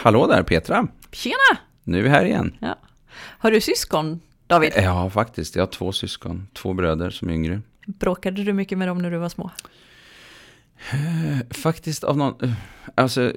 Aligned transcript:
Hallå 0.00 0.26
där 0.26 0.42
Petra! 0.42 0.88
Tjena! 1.12 1.58
Nu 1.84 1.98
är 1.98 2.02
vi 2.02 2.08
här 2.08 2.24
igen. 2.24 2.56
Ja. 2.60 2.78
Har 3.14 3.50
du 3.50 3.60
syskon, 3.60 4.20
David? 4.46 4.72
Ja, 4.76 5.10
faktiskt. 5.10 5.56
Jag 5.56 5.62
har 5.62 5.66
två 5.66 5.92
syskon. 5.92 6.48
Två 6.52 6.72
bröder 6.72 7.10
som 7.10 7.28
är 7.28 7.32
yngre. 7.32 7.60
Bråkade 7.86 8.44
du 8.44 8.52
mycket 8.52 8.78
med 8.78 8.88
dem 8.88 8.98
när 8.98 9.10
du 9.10 9.18
var 9.18 9.28
små? 9.28 9.50
Faktiskt 11.50 12.04
av 12.04 12.16
någon... 12.16 12.54
Alltså, 12.94 13.32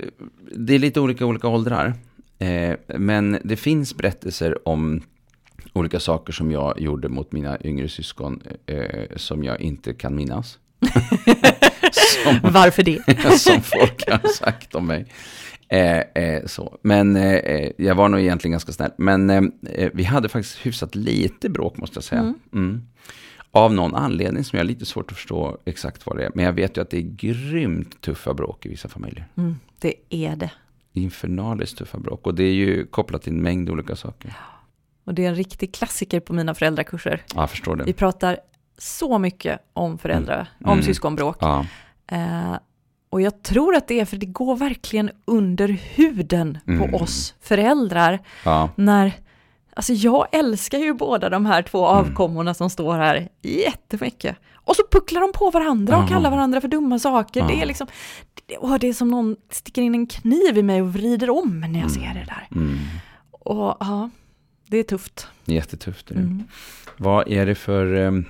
det 0.56 0.76
är 0.76 0.80
lite 0.80 1.00
olika 1.00 1.26
olika 1.26 1.48
åldrar. 1.48 1.94
Eh, 2.40 2.76
men 2.88 3.40
det 3.44 3.56
finns 3.56 3.96
berättelser 3.96 4.68
om 4.68 5.02
olika 5.74 6.00
saker 6.00 6.34
som 6.34 6.52
jag 6.52 6.82
gjorde 6.82 7.10
mot 7.10 7.32
mina 7.32 7.58
yngre 7.64 7.90
syskon 7.90 8.42
eh, 8.66 9.16
som 9.16 9.44
jag 9.44 9.62
inte 9.62 9.94
kan 9.94 10.16
minnas. 10.16 10.60
som, 12.24 12.40
Varför 12.44 12.84
det? 12.84 13.00
som 13.40 13.62
folk 13.62 14.10
har 14.10 14.34
sagt 14.34 14.76
om 14.76 14.88
mig. 14.88 15.06
Eh, 15.72 16.00
eh, 16.00 16.46
så. 16.46 16.78
Men 16.82 17.16
eh, 17.16 17.34
eh, 17.34 17.72
jag 17.78 17.96
var 17.96 18.10
nog 18.10 18.20
egentligen 18.20 18.52
ganska 18.52 18.72
snäll. 18.72 18.92
Men 18.98 19.30
eh, 19.30 19.90
vi 19.94 20.04
hade 20.04 20.30
faktiskt 20.30 20.66
hyfsat 20.66 20.96
lite 20.96 21.50
bråk 21.50 21.78
måste 21.78 21.98
jag 21.98 22.04
säga. 22.04 22.22
Mm. 22.22 22.40
Mm. 22.54 22.82
Av 23.52 23.74
någon 23.74 23.96
anledning 23.96 24.44
som 24.44 24.58
jag 24.58 24.64
har 24.64 24.68
lite 24.68 24.86
svårt 24.86 25.12
att 25.12 25.18
förstå 25.18 25.58
exakt 25.66 26.06
vad 26.06 26.18
det 26.18 26.26
är. 26.26 26.32
Men 26.36 26.46
jag 26.46 26.54
vet 26.54 26.78
ju 26.78 26.82
att 26.82 26.90
det 26.90 26.98
är 26.98 27.16
grymt 27.16 28.02
tuffa 28.02 28.34
bråk 28.34 28.66
i 28.66 28.70
vissa 28.70 28.90
familjer. 28.90 29.28
Mm, 29.38 29.56
det 29.80 29.94
är 30.10 30.36
det. 30.36 30.52
Infernaliskt 30.94 31.78
tuffa 31.78 32.00
bråk. 32.00 32.28
Och 32.28 32.36
det 32.36 32.44
är 32.44 32.54
ju 32.54 32.86
kopplat 32.86 33.22
till 33.22 33.34
en 33.34 33.42
mängd 33.42 33.70
olika 33.70 33.96
saker. 33.96 34.34
Och 35.04 35.14
det 35.14 35.26
är 35.26 35.30
en 35.30 35.36
riktig 35.36 35.74
klassiker 35.74 36.20
på 36.20 36.34
mina 36.34 36.54
föräldrakurser. 36.54 37.24
Ja, 37.36 37.42
jag 37.42 37.50
förstår 37.50 37.76
det. 37.76 37.84
Vi 37.84 37.94
pratar 37.94 38.38
så 38.78 39.20
mycket 39.20 39.60
om 39.74 39.98
föräldrar, 39.98 40.36
mm. 40.60 40.72
om 40.72 40.74
mm. 40.74 40.86
syskonbråk. 40.86 41.38
Ja. 41.40 41.66
Och 43.12 43.22
jag 43.22 43.44
tror 43.44 43.76
att 43.76 43.88
det 43.88 44.00
är 44.00 44.06
för 44.06 44.18
det 44.18 44.26
går 44.26 44.56
verkligen 44.56 45.12
under 45.26 45.68
huden 45.68 46.58
mm. 46.68 46.92
på 46.92 46.98
oss 46.98 47.36
föräldrar. 47.42 48.20
Ja. 48.46 48.70
När, 48.76 49.14
alltså 49.74 49.94
jag 49.94 50.28
älskar 50.32 50.78
ju 50.78 50.94
båda 50.94 51.30
de 51.30 51.46
här 51.46 51.62
två 51.62 51.88
mm. 51.88 52.00
avkommorna 52.00 52.54
som 52.54 52.70
står 52.70 52.98
här 52.98 53.30
jättemycket. 53.42 54.38
Och 54.54 54.76
så 54.76 54.84
pucklar 54.92 55.22
de 55.22 55.32
på 55.34 55.50
varandra 55.50 55.98
och 55.98 56.10
kallar 56.10 56.32
varandra 56.32 56.62
för 56.62 56.68
dumma 56.68 57.00
saker. 57.00 57.48
Det 57.48 57.62
är 57.62 57.66
liksom, 57.66 57.88
det, 58.46 58.78
det 58.80 58.88
är 58.88 58.94
som 58.94 59.08
någon 59.08 59.36
sticker 59.50 59.82
in 59.82 59.96
en 59.96 60.08
kniv 60.08 60.58
i 60.58 60.64
mig 60.64 60.82
och 60.82 60.94
vrider 60.94 61.30
om 61.30 61.60
när 61.60 61.68
jag 61.68 61.78
mm. 61.78 61.90
ser 61.90 62.14
det 62.14 62.26
där. 62.28 62.48
Mm. 62.52 62.78
Och 63.32 63.78
ja, 63.80 64.10
det 64.68 64.78
är 64.78 64.84
tufft. 64.84 65.28
Jättetufft 65.46 66.12
är 66.12 66.16
det. 66.16 66.22
Mm. 66.22 66.44
Vad 66.98 67.28
är 67.28 67.46
det 67.46 67.56
för... 67.56 67.94
Um, 67.94 68.26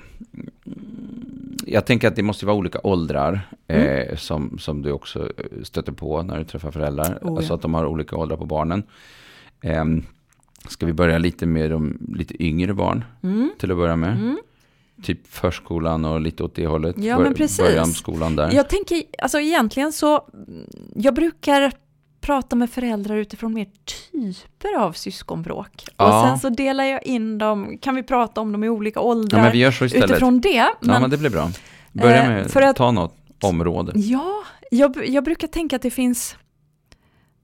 jag 1.71 1.85
tänker 1.85 2.07
att 2.07 2.15
det 2.15 2.23
måste 2.23 2.45
vara 2.45 2.55
olika 2.55 2.79
åldrar 2.83 3.49
mm. 3.67 3.87
eh, 3.87 4.15
som, 4.15 4.59
som 4.59 4.81
du 4.81 4.91
också 4.91 5.31
stöter 5.63 5.91
på 5.91 6.21
när 6.21 6.37
du 6.37 6.43
träffar 6.43 6.71
föräldrar. 6.71 7.19
Oh, 7.21 7.37
alltså 7.37 7.51
ja. 7.51 7.55
att 7.55 7.61
de 7.61 7.73
har 7.73 7.85
olika 7.85 8.15
åldrar 8.15 8.37
på 8.37 8.45
barnen. 8.45 8.83
Eh, 9.61 9.85
ska 10.67 10.85
vi 10.85 10.93
börja 10.93 11.17
lite 11.17 11.45
med 11.45 11.71
de 11.71 11.97
lite 12.15 12.43
yngre 12.43 12.73
barn 12.73 13.05
mm. 13.23 13.51
till 13.59 13.71
att 13.71 13.77
börja 13.77 13.95
med? 13.95 14.11
Mm. 14.11 14.37
Typ 15.03 15.27
förskolan 15.27 16.05
och 16.05 16.21
lite 16.21 16.43
åt 16.43 16.55
det 16.55 16.67
hållet. 16.67 16.95
Ja, 16.97 17.19
men 17.19 17.33
precis. 17.33 17.57
Början 17.57 17.87
skolan 17.87 18.35
där. 18.35 18.51
Jag 18.51 18.69
tänker, 18.69 19.03
alltså 19.17 19.39
egentligen 19.39 19.91
så, 19.91 20.27
jag 20.95 21.13
brukar 21.13 21.71
prata 22.21 22.55
med 22.55 22.69
föräldrar 22.69 23.15
utifrån 23.15 23.53
mer 23.53 23.67
typer 24.11 24.77
av 24.77 24.91
syskonbråk. 24.91 25.85
Ja. 25.97 26.05
Och 26.05 26.27
sen 26.27 26.39
så 26.39 26.49
delar 26.49 26.83
jag 26.83 27.03
in 27.03 27.37
dem, 27.37 27.77
kan 27.81 27.95
vi 27.95 28.03
prata 28.03 28.41
om 28.41 28.51
dem 28.51 28.63
i 28.63 28.69
olika 28.69 28.99
åldrar 28.99 29.53
ja, 29.53 29.71
utifrån 29.81 30.41
det. 30.41 30.67
Men, 30.79 30.93
ja, 30.93 30.99
men 30.99 31.09
det 31.09 31.17
blir 31.17 31.29
bra. 31.29 31.49
Börja 31.91 32.29
med, 32.29 32.41
eh, 32.41 32.47
för 32.47 32.61
att, 32.61 32.75
ta 32.75 32.91
något 32.91 33.15
område. 33.43 33.91
Ja, 33.95 34.43
jag, 34.71 35.07
jag 35.07 35.23
brukar 35.23 35.47
tänka 35.47 35.75
att 35.75 35.81
det 35.81 35.91
finns 35.91 36.35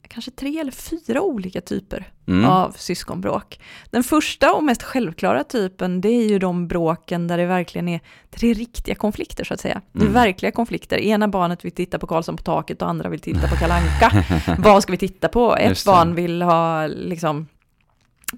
kanske 0.07 0.31
tre 0.31 0.59
eller 0.59 0.71
fyra 0.71 1.21
olika 1.21 1.61
typer 1.61 2.11
mm. 2.27 2.45
av 2.45 2.71
syskonbråk. 2.71 3.59
Den 3.89 4.03
första 4.03 4.53
och 4.53 4.63
mest 4.63 4.83
självklara 4.83 5.43
typen, 5.43 6.01
det 6.01 6.09
är 6.09 6.29
ju 6.29 6.39
de 6.39 6.67
bråken 6.67 7.27
där 7.27 7.37
det 7.37 7.45
verkligen 7.45 7.87
är, 7.87 7.99
det 8.29 8.47
är 8.47 8.53
riktiga 8.53 8.95
konflikter 8.95 9.43
så 9.43 9.53
att 9.53 9.59
säga. 9.59 9.81
Det 9.91 9.99
är 9.99 10.01
mm. 10.01 10.13
verkliga 10.13 10.51
konflikter. 10.51 10.97
Ena 10.97 11.27
barnet 11.27 11.65
vill 11.65 11.71
titta 11.71 11.99
på 11.99 12.07
Karlsson 12.07 12.37
på 12.37 12.43
taket 12.43 12.81
och 12.81 12.89
andra 12.89 13.09
vill 13.09 13.19
titta 13.19 13.47
på 13.47 13.55
Kalanka. 13.55 14.25
Vad 14.57 14.83
ska 14.83 14.91
vi 14.91 14.97
titta 14.97 15.27
på? 15.27 15.55
Ett 15.55 15.85
barn 15.85 16.15
vill 16.15 16.41
ha 16.41 16.87
liksom 16.87 17.47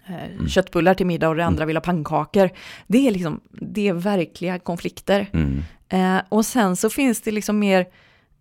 eh, 0.05 0.23
mm. 0.23 0.47
köttbullar 0.47 0.93
till 0.93 1.05
middag 1.05 1.29
och 1.29 1.35
det 1.35 1.45
andra 1.45 1.63
mm. 1.63 1.67
vill 1.67 1.77
ha 1.77 1.81
pannkakor. 1.81 2.49
Det 2.87 3.07
är 3.07 3.11
liksom, 3.11 3.39
det 3.51 3.87
är 3.87 3.93
verkliga 3.93 4.59
konflikter. 4.59 5.29
Mm. 5.33 5.63
Eh, 5.89 6.21
och 6.29 6.45
sen 6.45 6.75
så 6.75 6.89
finns 6.89 7.21
det 7.21 7.31
liksom 7.31 7.59
mer 7.59 7.85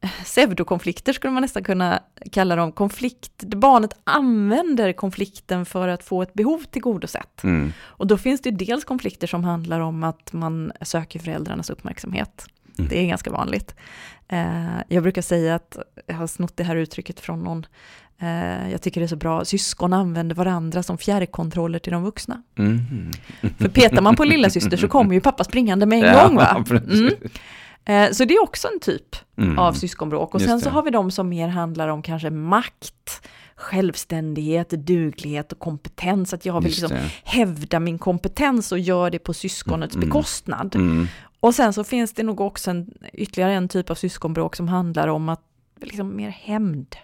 pseudokonflikter 0.25 1.13
skulle 1.13 1.33
man 1.33 1.43
nästan 1.43 1.65
kunna 1.65 2.03
kalla 2.33 2.57
dem. 2.57 2.73
Konflikt, 2.73 3.45
barnet 3.45 3.91
använder 4.05 4.93
konflikten 4.93 5.67
för 5.67 5.89
att 5.89 6.05
få 6.05 6.23
ett 6.23 6.35
behov 6.35 6.65
tillgodosett. 6.71 7.45
Mm. 7.45 7.73
Och 7.81 8.07
då 8.07 8.19
finns 8.19 8.41
det 8.41 8.51
dels 8.51 8.85
konflikter 8.85 9.27
som 9.27 9.45
handlar 9.45 9.81
om 9.81 10.05
att 10.05 10.33
man 10.33 10.73
söker 10.81 11.19
föräldrarnas 11.19 11.71
uppmärksamhet. 11.71 12.47
Mm. 12.79 12.89
Det 12.89 12.99
är 12.99 13.07
ganska 13.07 13.31
vanligt. 13.31 13.75
Eh, 14.29 14.79
jag 14.89 15.03
brukar 15.03 15.23
säga 15.23 15.55
att, 15.55 15.79
jag 16.07 16.15
har 16.15 16.27
snott 16.27 16.57
det 16.57 16.65
här 16.65 16.77
uttrycket 16.77 17.21
från 17.21 17.45
någon, 17.45 17.67
eh, 18.19 18.71
jag 18.71 18.83
tycker 18.83 19.01
det 19.01 19.05
är 19.05 19.09
så 19.09 19.17
bra, 19.17 19.45
syskon 19.45 19.93
använder 19.93 20.37
varandra 20.37 20.83
som 20.83 20.99
fjärrkontroller 20.99 21.79
till 21.79 21.93
de 21.93 22.03
vuxna. 22.03 22.43
Mm. 22.59 22.81
För 23.59 23.69
petar 23.69 24.03
man 24.03 24.17
på 24.17 24.25
lilla 24.25 24.51
syster 24.51 24.77
så 24.77 24.89
kommer 24.89 25.15
ju 25.15 25.21
pappa 25.21 25.45
springande 25.45 25.87
med 25.87 26.05
en 26.05 26.15
gång 26.29 26.37
va? 26.37 26.65
Mm. 27.89 28.05
Eh, 28.05 28.13
så 28.13 28.25
det 28.25 28.35
är 28.35 28.43
också 28.43 28.69
en 28.75 28.81
typ 28.81 29.17
mm. 29.39 29.59
av 29.59 29.73
syskonbråk. 29.73 30.35
Och 30.35 30.41
sen 30.41 30.61
så 30.61 30.71
har 30.71 30.83
vi 30.83 30.91
de 30.91 31.11
som 31.11 31.29
mer 31.29 31.49
handlar 31.49 31.89
om 31.89 32.03
kanske 32.03 32.31
makt, 32.31 33.29
självständighet, 33.57 34.71
duglighet 34.71 35.53
och 35.53 35.59
kompetens. 35.59 36.35
Att 36.35 36.47
jag 36.47 36.61
vill 36.61 36.71
liksom 36.71 36.97
hävda 37.25 37.81
min 37.81 37.99
kompetens 37.99 38.73
och 38.73 38.79
gör 38.79 39.11
det 39.11 39.19
på 39.19 39.35
syskonets 39.35 39.97
mm. 39.97 40.09
bekostnad. 40.09 40.77
Mm. 40.77 41.07
Och 41.41 41.55
sen 41.55 41.73
så 41.73 41.85
finns 41.85 42.13
det 42.13 42.23
nog 42.23 42.41
också 42.41 42.71
en, 42.71 42.91
ytterligare 43.13 43.53
en 43.53 43.69
typ 43.69 43.91
av 43.91 43.95
syskonbråk 43.95 44.57
som 44.57 44.69
handlar 44.69 45.09
om 45.09 45.29
att 45.29 45.43
liksom 45.81 46.17
mer 46.17 46.31
hämnd. 46.31 46.97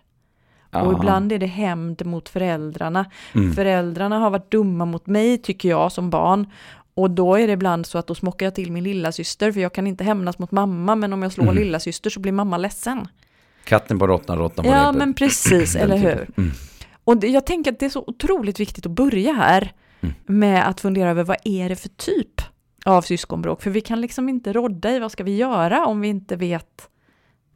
Och 0.83 0.93
ibland 0.93 1.33
är 1.33 1.39
det 1.39 1.47
hämnd 1.47 2.07
mot 2.07 2.29
föräldrarna. 2.29 3.11
Mm. 3.35 3.53
Föräldrarna 3.53 4.19
har 4.19 4.31
varit 4.31 4.51
dumma 4.51 4.85
mot 4.85 5.07
mig, 5.07 5.39
tycker 5.39 5.69
jag, 5.69 5.93
som 5.93 6.11
barn. 6.11 6.47
Och 6.95 7.11
då 7.11 7.35
är 7.35 7.47
det 7.47 7.53
ibland 7.53 7.87
så 7.87 7.99
att 7.99 8.07
då 8.07 8.15
smockar 8.15 8.47
jag 8.47 8.55
till 8.55 8.73
min 8.73 8.85
lilla 8.85 9.13
syster 9.13 9.53
för 9.53 9.61
jag 9.61 9.73
kan 9.73 9.87
inte 9.87 10.05
hämnas 10.05 10.39
mot 10.39 10.51
mamma, 10.51 10.95
men 10.95 11.13
om 11.13 11.23
jag 11.23 11.33
slår 11.33 11.45
mm. 11.45 11.57
lilla 11.57 11.81
syster 11.81 12.11
så 12.11 12.21
blir 12.21 12.33
mamma 12.33 12.59
ledsen. 12.59 13.09
Katten 13.65 13.99
på 13.99 14.07
råttan, 14.07 14.39
råttan 14.39 14.65
på 14.65 14.71
Ja, 14.71 14.81
repet. 14.81 14.99
men 14.99 15.15
precis, 15.15 15.77
eller 15.77 15.97
hur? 15.97 16.29
Mm. 16.37 16.51
Och 17.05 17.17
det, 17.17 17.29
jag 17.29 17.47
tänker 17.47 17.73
att 17.73 17.79
det 17.79 17.87
är 17.87 17.91
så 17.91 18.05
otroligt 18.07 18.61
viktigt 18.61 18.87
att 18.87 18.93
börja 18.93 19.33
här 19.33 19.73
mm. 20.01 20.15
med 20.27 20.69
att 20.69 20.81
fundera 20.81 21.11
över 21.11 21.25
vad 21.25 21.37
är 21.45 21.69
det 21.69 21.77
för 21.77 21.89
typ 21.89 22.41
av 22.85 23.03
syskonbråk? 23.03 23.63
För 23.63 23.71
vi 23.71 23.81
kan 23.81 24.01
liksom 24.01 24.29
inte 24.29 24.53
rodda 24.53 24.91
i 24.91 24.99
vad 24.99 25.13
ska 25.13 25.25
vi 25.25 25.37
göra 25.37 25.87
om 25.87 26.01
vi 26.01 26.09
inte 26.09 26.37
vet 26.37 26.89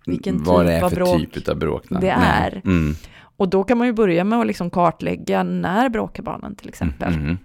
vilken 0.07 0.43
vad 0.45 0.67
typ 0.67 0.83
av 0.83 0.95
bråk 0.95 1.33
typ 1.33 1.49
av 1.49 1.57
bråk 1.57 1.85
det 2.01 2.11
är. 2.11 2.63
Mm. 2.65 2.95
Och 3.37 3.49
då 3.49 3.65
kan 3.65 3.79
man 3.79 3.87
ju 3.87 3.93
börja 3.93 4.25
med 4.25 4.41
att 4.41 4.47
liksom 4.47 4.71
kartlägga 4.71 5.43
när 5.43 5.89
bråkar 5.89 6.23
barnen 6.23 6.57
till 6.57 6.69
exempel. 6.69 7.09
Mm, 7.09 7.25
mm. 7.25 7.39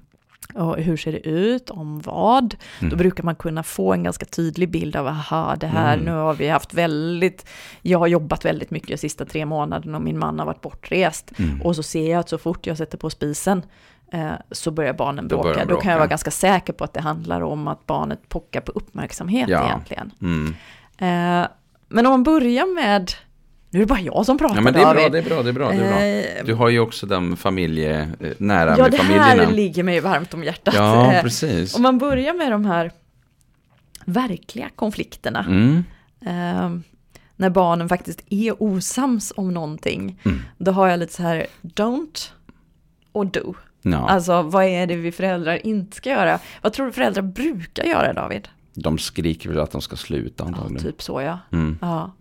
Och 0.55 0.77
hur 0.77 0.97
ser 0.97 1.11
det 1.11 1.27
ut, 1.27 1.69
om 1.69 1.99
vad? 1.99 2.55
Mm. 2.79 2.89
Då 2.89 2.95
brukar 2.95 3.23
man 3.23 3.35
kunna 3.35 3.63
få 3.63 3.93
en 3.93 4.03
ganska 4.03 4.25
tydlig 4.25 4.71
bild 4.71 4.95
av, 4.95 5.07
aha, 5.07 5.55
det 5.55 5.67
här, 5.67 5.93
mm. 5.93 6.05
nu 6.05 6.11
har 6.11 6.33
vi 6.33 6.49
haft 6.49 6.73
väldigt, 6.73 7.49
jag 7.81 7.99
har 7.99 8.07
jobbat 8.07 8.45
väldigt 8.45 8.71
mycket 8.71 8.87
de 8.89 8.97
sista 8.97 9.25
tre 9.25 9.45
månaderna 9.45 9.97
och 9.97 10.03
min 10.03 10.19
man 10.19 10.39
har 10.39 10.45
varit 10.45 10.61
bortrest. 10.61 11.31
Mm. 11.39 11.61
Och 11.61 11.75
så 11.75 11.83
ser 11.83 12.11
jag 12.11 12.19
att 12.19 12.29
så 12.29 12.37
fort 12.37 12.67
jag 12.67 12.77
sätter 12.77 12.97
på 12.97 13.09
spisen 13.09 13.65
eh, 14.11 14.31
så 14.51 14.71
börjar 14.71 14.93
barnen 14.93 15.27
bråka. 15.27 15.43
Då, 15.43 15.53
börjar 15.53 15.65
bråka. 15.65 15.75
Då 15.75 15.81
kan 15.81 15.91
jag 15.91 15.97
vara 15.97 16.07
ganska 16.07 16.31
säker 16.31 16.73
på 16.73 16.83
att 16.83 16.93
det 16.93 17.01
handlar 17.01 17.41
om 17.41 17.67
att 17.67 17.85
barnet 17.85 18.29
pockar 18.29 18.61
på 18.61 18.71
uppmärksamhet 18.71 19.49
ja. 19.49 19.65
egentligen. 19.65 20.11
Mm. 20.21 20.55
Eh, 20.97 21.47
men 21.87 22.05
om 22.05 22.11
man 22.11 22.23
börjar 22.23 22.75
med 22.75 23.11
nu 23.73 23.79
är 23.79 23.85
det 23.85 23.89
bara 23.89 23.99
jag 23.99 24.25
som 24.25 24.37
pratar 24.37 24.55
ja, 24.55 24.61
men 24.61 24.73
det 24.73 24.79
är 24.79 24.93
bra, 24.93 25.09
det 25.09 25.17
är 25.17 25.23
bra, 25.23 25.43
det 25.43 25.49
är 25.49 25.53
bra, 25.53 25.69
det 25.69 25.75
är 25.75 25.89
bra. 25.89 26.39
Eh, 26.39 26.45
du 26.45 26.53
har 26.53 26.69
ju 26.69 26.79
också 26.79 27.05
den 27.05 27.37
familje, 27.37 28.01
eh, 28.19 28.31
nära 28.37 28.77
ja, 28.77 28.83
med 28.83 28.95
familjerna. 28.95 29.29
Ja, 29.29 29.35
det 29.35 29.45
här 29.45 29.51
ligger 29.51 29.83
mig 29.83 29.99
varmt 29.99 30.33
om 30.33 30.43
hjärtat. 30.43 30.73
Ja, 30.73 31.13
eh, 31.13 31.21
precis. 31.21 31.75
Om 31.75 31.81
man 31.81 31.97
börjar 31.97 32.33
med 32.33 32.51
de 32.51 32.65
här 32.65 32.91
verkliga 34.05 34.69
konflikterna. 34.75 35.45
Mm. 35.49 35.83
Eh, 36.21 36.79
när 37.35 37.49
barnen 37.49 37.89
faktiskt 37.89 38.23
är 38.29 38.63
osams 38.63 39.33
om 39.35 39.53
någonting. 39.53 40.19
Mm. 40.23 40.41
Då 40.57 40.71
har 40.71 40.87
jag 40.87 40.99
lite 40.99 41.13
så 41.13 41.23
här, 41.23 41.47
don't 41.61 42.29
och 43.11 43.27
do. 43.27 43.53
Ja. 43.81 44.09
Alltså 44.09 44.41
vad 44.41 44.65
är 44.65 44.87
det 44.87 44.95
vi 44.95 45.11
föräldrar 45.11 45.65
inte 45.65 45.97
ska 45.97 46.09
göra? 46.09 46.39
Vad 46.61 46.73
tror 46.73 46.85
du 46.85 46.91
föräldrar 46.91 47.23
brukar 47.23 47.83
göra 47.83 48.13
David? 48.13 48.47
De 48.73 48.97
skriker 48.97 49.49
väl 49.49 49.59
att 49.59 49.71
de 49.71 49.81
ska 49.81 49.95
sluta 49.95 50.43
antagligen. 50.43 50.85
Ja, 50.85 50.91
typ 50.91 51.01
så 51.01 51.21
ja. 51.21 51.39
Mm. 51.51 51.77
ja 51.81 52.11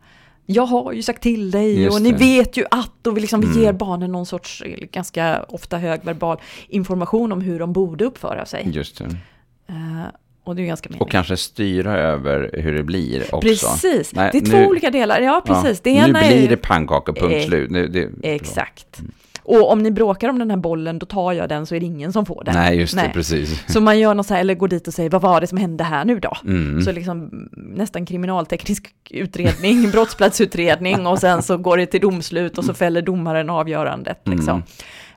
jag 0.47 0.67
har 0.67 0.93
ju 0.93 1.03
sagt 1.03 1.23
till 1.23 1.51
dig 1.51 1.83
Just 1.83 1.97
och 1.97 2.03
ni 2.03 2.11
det. 2.11 2.17
vet 2.17 2.57
ju 2.57 2.65
att 2.71 3.07
och 3.07 3.17
vi 3.17 3.21
liksom 3.21 3.43
mm. 3.43 3.61
ger 3.61 3.73
barnen 3.73 4.13
någon 4.13 4.27
sorts 4.27 4.63
ganska 4.93 5.43
ofta 5.49 5.79
högverbal 5.79 6.39
information 6.69 7.33
om 7.33 7.41
hur 7.41 7.59
de 7.59 7.73
borde 7.73 8.05
uppföra 8.05 8.47
sig. 8.47 8.69
Just 8.73 8.99
det. 8.99 9.05
Uh, 9.05 10.07
och 10.45 10.57
det 10.57 10.63
är 10.63 10.67
ganska 10.67 10.91
Och 10.99 11.11
kanske 11.11 11.37
styra 11.37 11.99
över 11.99 12.51
hur 12.53 12.75
det 12.75 12.83
blir 12.83 13.35
också. 13.35 13.49
Precis, 13.49 14.15
Nej, 14.15 14.31
det 14.33 14.39
är 14.39 14.43
nu, 14.43 14.51
två 14.51 14.71
olika 14.71 14.91
delar. 14.91 15.21
Ja, 15.21 15.43
precis. 15.47 15.79
Ja, 15.79 15.81
det 15.83 15.91
ena 15.91 16.07
nu 16.07 16.13
blir 16.13 16.45
är... 16.45 16.49
det 16.49 16.57
pannkaka, 16.57 17.13
punkt 17.13 17.45
slut. 17.45 17.71
Nu, 17.71 17.89
det, 17.89 18.11
Exakt. 18.23 18.99
Mm. 18.99 19.13
Och 19.45 19.73
om 19.73 19.79
ni 19.79 19.91
bråkar 19.91 20.29
om 20.29 20.39
den 20.39 20.51
här 20.51 20.57
bollen, 20.57 20.99
då 20.99 21.07
tar 21.07 21.33
jag 21.33 21.49
den 21.49 21.67
så 21.67 21.75
är 21.75 21.81
det 21.81 21.87
ingen 21.87 22.13
som 22.13 22.27
får 22.27 22.45
den. 22.45 22.55
Nej, 22.55 22.79
just 22.79 22.97
det, 22.97 23.11
precis. 23.15 23.65
Så 23.69 23.81
man 23.81 23.99
gör 23.99 24.15
något 24.15 24.27
så 24.27 24.35
här, 24.35 24.41
eller 24.41 24.55
går 24.55 24.69
dit 24.69 24.89
och 24.89 24.95
säger, 24.95 25.11
vad 25.11 25.23
var 25.23 25.41
det 25.41 25.47
som 25.47 25.59
hände 25.59 25.85
här 25.85 26.05
nu 26.05 26.21
då? 26.21 26.37
Mm. 26.45 26.83
Så 26.83 26.93
liksom 26.93 27.49
nästan 27.53 28.07
kriminalteknisk 28.07 28.93
utredning, 29.11 29.91
brottsplatsutredning 29.93 31.07
och 31.07 31.19
sen 31.19 31.43
så 31.43 31.57
går 31.57 31.77
det 31.77 31.87
till 31.87 32.01
domslut 32.01 32.59
och 32.59 32.65
så 32.65 32.75
fäller 32.75 33.03
domaren 33.03 33.51
avgörandet. 33.51 34.21
Liksom. 34.25 34.63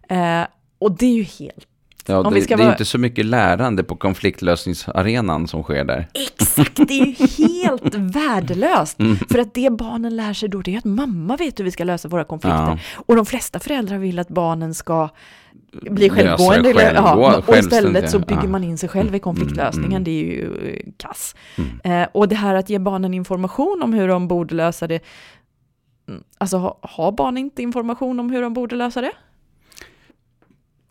Mm. 0.09 0.41
Eh, 0.41 0.47
och 0.79 0.97
det 0.97 1.05
är 1.05 1.15
ju 1.15 1.23
helt 1.23 1.67
Ja, 2.07 2.23
det, 2.23 2.29
det, 2.29 2.51
är 2.51 2.57
vara... 2.57 2.71
inte 2.71 2.85
så 2.85 2.97
mycket 2.97 3.25
lärande 3.25 3.83
på 3.83 3.95
konfliktlösningsarenan 3.95 5.47
som 5.47 5.63
sker 5.63 5.83
där. 5.83 6.07
Exakt, 6.13 6.75
det 6.87 6.99
är 6.99 7.05
ju 7.05 7.47
helt 7.47 7.95
värdelöst. 8.15 8.99
Mm. 8.99 9.15
För 9.15 9.39
att 9.39 9.53
det 9.53 9.69
barnen 9.69 10.15
lär 10.15 10.33
sig 10.33 10.49
då, 10.49 10.61
det 10.61 10.73
är 10.73 10.77
att 10.77 10.85
mamma 10.85 11.35
vet 11.35 11.59
hur 11.59 11.63
vi 11.63 11.71
ska 11.71 11.83
lösa 11.83 12.07
våra 12.07 12.23
konflikter. 12.23 12.57
Ja. 12.57 12.77
Och 12.95 13.15
de 13.15 13.25
flesta 13.25 13.59
föräldrar 13.59 13.97
vill 13.97 14.19
att 14.19 14.27
barnen 14.27 14.73
ska 14.73 15.09
bli 15.71 16.09
självgående. 16.09 16.73
Själv, 16.73 16.95
ja, 16.95 17.43
och 17.47 17.57
istället 17.57 18.11
så 18.11 18.19
bygger 18.19 18.43
ja. 18.43 18.49
man 18.49 18.63
in 18.63 18.77
sig 18.77 18.89
själv 18.89 19.07
i 19.07 19.09
mm, 19.09 19.19
konfliktlösningen. 19.19 19.91
Mm, 19.91 19.95
mm. 19.95 20.03
Det 20.03 20.11
är 20.11 20.23
ju 20.23 20.69
eh, 20.69 20.91
kass. 20.97 21.35
Mm. 21.57 22.01
Eh, 22.03 22.07
och 22.11 22.27
det 22.27 22.35
här 22.35 22.55
att 22.55 22.69
ge 22.69 22.79
barnen 22.79 23.13
information 23.13 23.83
om 23.83 23.93
hur 23.93 24.07
de 24.07 24.27
borde 24.27 24.55
lösa 24.55 24.87
det. 24.87 24.99
Mm, 26.07 26.23
alltså 26.37 26.77
har 26.81 27.11
barn 27.11 27.37
inte 27.37 27.61
information 27.61 28.19
om 28.19 28.31
hur 28.31 28.41
de 28.41 28.53
borde 28.53 28.75
lösa 28.75 29.01
det? 29.01 29.11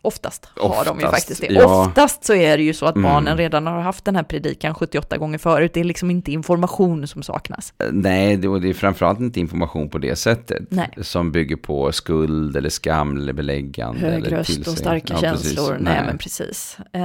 Oftast, 0.05 0.49
Oftast 0.55 0.77
har 0.77 0.85
de 0.85 0.99
ju 0.99 1.05
faktiskt 1.05 1.41
det. 1.41 1.53
Ja. 1.53 1.87
Oftast 1.87 2.23
så 2.23 2.33
är 2.33 2.57
det 2.57 2.63
ju 2.63 2.73
så 2.73 2.85
att 2.85 2.95
mm. 2.95 3.11
barnen 3.11 3.37
redan 3.37 3.67
har 3.67 3.81
haft 3.81 4.05
den 4.05 4.15
här 4.15 4.23
predikan 4.23 4.75
78 4.75 5.17
gånger 5.17 5.37
förut. 5.37 5.71
Det 5.73 5.79
är 5.79 5.83
liksom 5.83 6.11
inte 6.11 6.31
information 6.31 7.07
som 7.07 7.23
saknas. 7.23 7.73
Eh, 7.79 7.87
nej, 7.91 8.37
det, 8.37 8.47
är 8.47 8.73
framförallt 8.73 9.19
inte 9.19 9.39
information 9.39 9.89
på 9.89 9.97
det 9.97 10.15
sättet. 10.15 10.63
Nej. 10.69 10.97
Som 11.01 11.31
bygger 11.31 11.55
på 11.55 11.91
skuld 11.91 12.57
eller 12.57 12.69
skam 12.69 13.17
eller 13.17 13.33
beläggande. 13.33 13.99
Hög 13.99 14.13
eller 14.13 14.37
röst 14.37 14.67
och 14.67 14.77
starka 14.77 15.13
ja, 15.13 15.19
känslor. 15.19 15.71
Nej. 15.71 15.79
Nej. 15.79 16.03
men 16.05 16.17
precis. 16.17 16.77
Uh, 16.95 17.01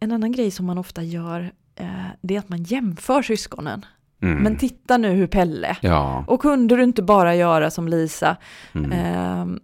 en 0.00 0.12
annan 0.12 0.32
grej 0.32 0.50
som 0.50 0.66
man 0.66 0.78
ofta 0.78 1.02
gör, 1.02 1.40
uh, 1.80 1.86
det 2.22 2.34
är 2.34 2.38
att 2.38 2.48
man 2.48 2.62
jämför 2.62 3.22
syskonen. 3.22 3.86
Mm. 4.22 4.42
Men 4.42 4.56
titta 4.56 4.96
nu 4.96 5.08
hur 5.08 5.26
Pelle. 5.26 5.76
Ja. 5.80 6.24
Och 6.26 6.42
kunde 6.42 6.76
du 6.76 6.82
inte 6.82 7.02
bara 7.02 7.34
göra 7.34 7.70
som 7.70 7.88
Lisa? 7.88 8.36
Mm. 8.74 8.92
Uh, 8.92 9.58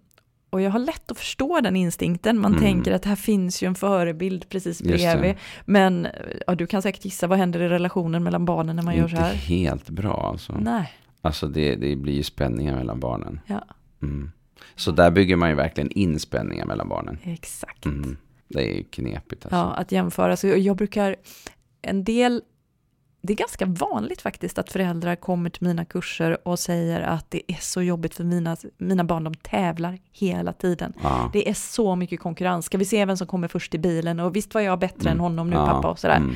och 0.51 0.63
jag 0.63 0.71
har 0.71 0.79
lätt 0.79 1.11
att 1.11 1.19
förstå 1.19 1.61
den 1.61 1.77
instinkten. 1.77 2.39
Man 2.39 2.53
mm. 2.53 2.65
tänker 2.65 2.93
att 2.93 3.05
här 3.05 3.17
finns 3.17 3.63
ju 3.63 3.67
en 3.67 3.75
förebild 3.75 4.49
precis 4.49 4.83
bredvid. 4.83 5.35
Men 5.65 6.09
ja, 6.47 6.55
du 6.55 6.67
kan 6.67 6.83
säkert 6.83 7.05
gissa 7.05 7.27
vad 7.27 7.39
händer 7.39 7.61
i 7.61 7.69
relationen 7.69 8.23
mellan 8.23 8.45
barnen 8.45 8.77
när 8.77 8.83
man 8.83 8.97
gör 8.97 9.09
så 9.09 9.17
här. 9.17 9.33
Inte 9.33 9.45
helt 9.45 9.91
bra 9.91 10.31
alltså. 10.33 10.59
Nej. 10.61 10.93
Alltså 11.21 11.49
det, 11.49 11.77
det 11.77 11.97
blir 11.97 12.15
ju 12.15 12.23
spänningar 12.23 12.77
mellan 12.77 13.01
barnen. 13.01 13.41
Ja. 13.47 13.65
Mm. 14.03 14.31
Så 14.75 14.91
där 14.91 15.11
bygger 15.11 15.37
man 15.37 15.49
ju 15.49 15.55
verkligen 15.55 15.91
in 15.91 16.21
spänningar 16.21 16.67
mellan 16.67 16.89
barnen. 16.89 17.19
Exakt. 17.23 17.85
Mm. 17.85 18.17
Det 18.49 18.79
är 18.79 18.83
knepigt 18.83 19.45
alltså. 19.45 19.57
Ja, 19.57 19.65
att 19.65 19.93
jämföra. 19.93 20.37
Så 20.37 20.47
jag 20.47 20.77
brukar, 20.77 21.17
en 21.83 22.05
del 22.05 22.43
det 23.21 23.33
är 23.33 23.37
ganska 23.37 23.67
vanligt 23.67 24.23
faktiskt 24.23 24.59
att 24.59 24.73
föräldrar 24.73 25.17
kommer 25.17 25.51
till 25.51 25.67
mina 25.67 25.85
kurser 25.85 26.49
och 26.49 26.59
säger 26.59 27.01
att 27.01 27.31
det 27.31 27.53
är 27.53 27.59
så 27.61 27.83
jobbigt 27.83 28.15
för 28.15 28.25
mina, 28.25 28.57
mina 28.79 29.05
barn, 29.05 29.25
de 29.25 29.35
tävlar 29.35 29.99
hela 30.13 30.53
tiden. 30.53 30.93
Ja. 31.03 31.31
Det 31.33 31.49
är 31.49 31.55
så 31.55 31.97
mycket 31.97 32.21
konkurrens. 32.21 32.67
Ska 32.67 32.79
vi 32.79 32.85
se 32.85 33.05
vem 33.05 33.17
som 33.17 33.27
kommer 33.27 33.49
först 33.49 33.75
i 33.75 33.79
bilen? 33.79 34.21
Och 34.21 34.37
visst 34.37 34.55
var 34.55 34.61
jag 34.61 34.79
bättre 34.79 35.11
mm. 35.11 35.13
än 35.13 35.21
honom 35.21 35.51
nu 35.51 35.57
ja. 35.57 35.67
pappa 35.67 35.89
och 35.89 35.99
sådär. 35.99 36.17
Mm. 36.17 36.35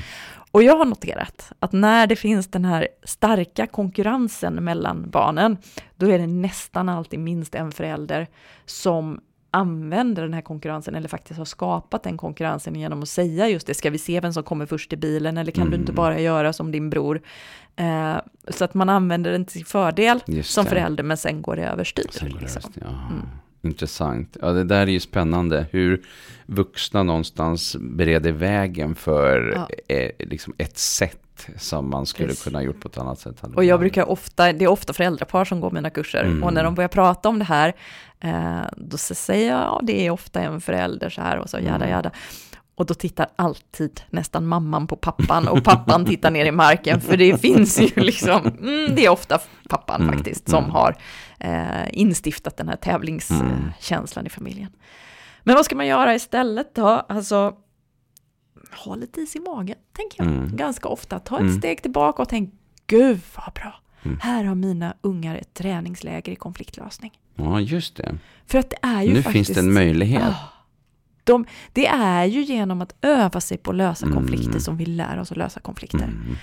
Och 0.51 0.63
jag 0.63 0.77
har 0.77 0.85
noterat 0.85 1.53
att 1.59 1.73
när 1.73 2.07
det 2.07 2.17
finns 2.17 2.47
den 2.47 2.65
här 2.65 2.89
starka 3.05 3.67
konkurrensen 3.67 4.55
mellan 4.55 5.11
barnen, 5.11 5.57
då 5.97 6.07
är 6.07 6.19
det 6.19 6.27
nästan 6.27 6.89
alltid 6.89 7.21
minst 7.21 7.55
en 7.55 7.73
förälder 7.73 8.27
som 8.67 9.21
använder 9.53 10.23
den 10.23 10.35
här 10.35 10.41
konkurrensen 10.41 10.95
eller 10.95 11.09
faktiskt 11.09 11.39
har 11.39 11.45
skapat 11.45 12.03
den 12.03 12.17
konkurrensen 12.17 12.75
genom 12.75 13.03
att 13.03 13.09
säga 13.09 13.49
just 13.49 13.67
det, 13.67 13.75
ska 13.75 13.91
vi 13.91 13.99
se 13.99 14.21
vem 14.21 14.33
som 14.33 14.43
kommer 14.43 14.67
först 14.67 14.93
i 14.93 14.97
bilen 14.97 15.39
eller 15.39 15.53
kan 15.53 15.63
mm. 15.63 15.71
du 15.71 15.77
inte 15.77 15.93
mm. 15.93 15.97
bara 15.97 16.21
göra 16.21 16.53
som 16.53 16.73
din 16.73 16.91
bror? 16.91 17.23
Eh, 17.77 18.17
så 18.49 18.65
att 18.65 18.75
man 18.75 18.89
använder 18.89 19.33
den 19.33 19.45
till 19.45 19.67
fördel 19.67 20.21
som 20.43 20.67
förälder 20.67 21.05
men 21.05 21.17
sen 21.17 21.43
går 21.43 21.57
det 21.57 21.65
överstyr. 21.65 22.39
Liksom. 22.41 22.73
Ja. 22.75 22.87
Mm. 22.87 23.27
Intressant. 23.65 24.37
Ja, 24.41 24.51
det 24.53 24.65
där 24.65 24.81
är 24.81 24.87
ju 24.87 25.01
spännande. 25.01 25.67
Hur 25.71 26.03
vuxna 26.47 27.03
någonstans 27.03 27.77
bereder 27.81 28.33
vägen 28.33 28.95
för 28.95 29.53
ja. 29.89 29.95
eh, 29.97 30.11
liksom 30.19 30.55
ett 30.59 30.79
sätt 30.79 31.19
som 31.57 31.91
man 31.91 32.07
skulle 32.07 32.29
Precis. 32.29 32.45
kunna 32.45 32.63
gjort 32.63 32.81
på 32.81 32.89
ett 32.89 32.99
annat 32.99 33.19
sätt. 33.19 33.43
Och 33.57 33.65
jag 33.65 33.81
brukar 33.81 34.09
ofta, 34.09 34.53
det 34.53 34.65
är 34.65 34.69
ofta 34.69 34.93
föräldrapar 34.93 35.45
som 35.45 35.61
går 35.61 35.71
mina 35.71 35.91
kurser 35.91 36.25
mm. 36.25 36.43
och 36.43 36.53
när 36.53 36.65
de 36.65 36.75
börjar 36.75 36.89
prata 36.89 37.29
om 37.29 37.39
det 37.39 37.45
här, 37.45 37.73
eh, 38.21 38.61
då 38.77 38.97
säger 38.97 39.51
jag, 39.51 39.61
ja 39.61 39.81
det 39.83 40.07
är 40.07 40.11
ofta 40.11 40.41
en 40.41 40.61
förälder 40.61 41.11
så 41.11 41.21
här 41.21 41.39
och 41.39 41.51
så 41.51 41.59
jada 41.59 41.75
mm. 41.75 41.91
jada. 41.91 42.11
Och 42.75 42.87
då 42.87 42.95
tittar 42.95 43.27
alltid 43.37 44.01
nästan 44.11 44.47
mamman 44.47 44.87
på 44.87 44.97
pappan 44.97 45.49
och 45.49 45.65
pappan 45.65 46.05
tittar 46.05 46.31
ner 46.31 46.45
i 46.45 46.51
marken 46.51 47.01
för 47.01 47.17
det 47.17 47.41
finns 47.41 47.81
ju 47.81 47.91
liksom, 47.97 48.41
mm, 48.47 48.95
det 48.95 49.05
är 49.05 49.09
ofta 49.09 49.39
pappan 49.69 50.03
mm. 50.03 50.15
faktiskt 50.15 50.49
som 50.49 50.65
mm. 50.65 50.71
har 50.71 50.97
eh, 51.39 51.89
instiftat 51.91 52.57
den 52.57 52.69
här 52.69 52.77
tävlingskänslan 52.77 54.27
i 54.27 54.31
familjen. 54.31 54.71
Men 55.45 55.55
vad 55.55 55.65
ska 55.65 55.77
man 55.77 55.87
göra 55.87 56.15
istället 56.15 56.75
då? 56.75 56.87
Alltså, 56.89 57.55
ha 58.75 58.95
lite 58.95 59.21
is 59.21 59.37
i 59.37 59.41
magen, 59.41 59.77
tänker 59.93 60.25
jag. 60.25 60.35
Mm. 60.35 60.57
Ganska 60.57 60.89
ofta. 60.89 61.19
Ta 61.19 61.37
ett 61.37 61.41
mm. 61.41 61.59
steg 61.59 61.83
tillbaka 61.83 62.23
och 62.23 62.29
tänk, 62.29 62.55
gud 62.87 63.21
vad 63.37 63.55
bra. 63.55 63.75
Mm. 64.03 64.19
Här 64.21 64.45
har 64.45 64.55
mina 64.55 64.95
ungar 65.01 65.37
ett 65.37 65.55
träningsläger 65.55 66.33
i 66.33 66.37
konfliktlösning. 66.37 67.13
Ja, 67.35 67.61
just 67.61 67.97
det. 67.97 68.19
För 68.47 68.59
att 68.59 68.71
det 68.71 68.77
är 68.83 69.03
ju 69.03 69.13
nu 69.13 69.23
faktiskt... 69.23 69.47
finns 69.47 69.59
det 69.59 69.61
en 69.61 69.73
möjlighet. 69.73 70.23
Oh, 70.23 70.45
de, 71.25 71.47
det 71.73 71.87
är 71.87 72.25
ju 72.25 72.43
genom 72.43 72.83
att 72.83 72.95
öva 73.03 73.41
sig 73.41 73.59
på 73.59 73.71
att 73.71 73.77
lösa 73.77 74.07
mm. 74.07 74.19
konflikter 74.19 74.59
som 74.59 74.77
vi 74.77 74.87
lär 74.87 75.19
oss 75.19 75.33
att 75.33 75.39
lösa 75.39 75.61
konflikter. 75.61 76.05
Mm. 76.05 76.37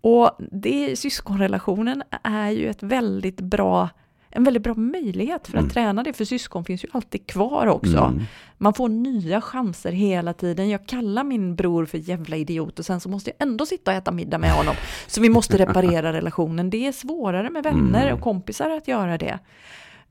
Och 0.00 0.30
det, 0.52 0.98
syskonrelationen 0.98 2.02
är 2.22 2.50
ju 2.50 2.70
ett 2.70 2.82
väldigt 2.82 3.40
bra 3.40 3.88
en 4.32 4.44
väldigt 4.44 4.62
bra 4.62 4.74
möjlighet 4.74 5.48
för 5.48 5.58
att 5.58 5.62
mm. 5.62 5.70
träna 5.70 6.02
det, 6.02 6.12
för 6.12 6.24
syskon 6.24 6.64
finns 6.64 6.84
ju 6.84 6.88
alltid 6.92 7.26
kvar 7.26 7.66
också. 7.66 7.98
Mm. 7.98 8.22
Man 8.58 8.74
får 8.74 8.88
nya 8.88 9.40
chanser 9.40 9.92
hela 9.92 10.32
tiden. 10.32 10.68
Jag 10.68 10.86
kallar 10.86 11.24
min 11.24 11.56
bror 11.56 11.86
för 11.86 11.98
jävla 11.98 12.36
idiot 12.36 12.78
och 12.78 12.86
sen 12.86 13.00
så 13.00 13.08
måste 13.08 13.30
jag 13.30 13.48
ändå 13.48 13.66
sitta 13.66 13.90
och 13.90 13.96
äta 13.96 14.10
middag 14.10 14.38
med 14.38 14.52
honom. 14.52 14.74
Så 15.06 15.20
vi 15.20 15.28
måste 15.28 15.58
reparera 15.58 16.12
relationen. 16.12 16.70
Det 16.70 16.86
är 16.86 16.92
svårare 16.92 17.50
med 17.50 17.62
vänner 17.62 18.02
mm. 18.02 18.14
och 18.14 18.20
kompisar 18.20 18.70
att 18.70 18.88
göra 18.88 19.18
det. 19.18 19.38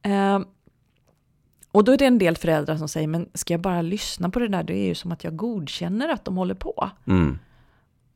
Uh, 0.08 0.40
och 1.72 1.84
då 1.84 1.92
är 1.92 1.98
det 1.98 2.06
en 2.06 2.18
del 2.18 2.38
föräldrar 2.38 2.78
som 2.78 2.90
säger, 2.90 3.08
men 3.08 3.30
ska 3.34 3.54
jag 3.54 3.62
bara 3.62 3.82
lyssna 3.82 4.30
på 4.30 4.40
det 4.40 4.48
där, 4.48 4.64
det 4.64 4.74
är 4.74 4.88
ju 4.88 4.96
som 4.96 5.12
att 5.12 5.24
jag 5.24 5.36
godkänner 5.36 6.10
att 6.10 6.26
de 6.26 6.38
håller 6.38 6.56
på. 6.56 6.90
Mm. 7.08 7.40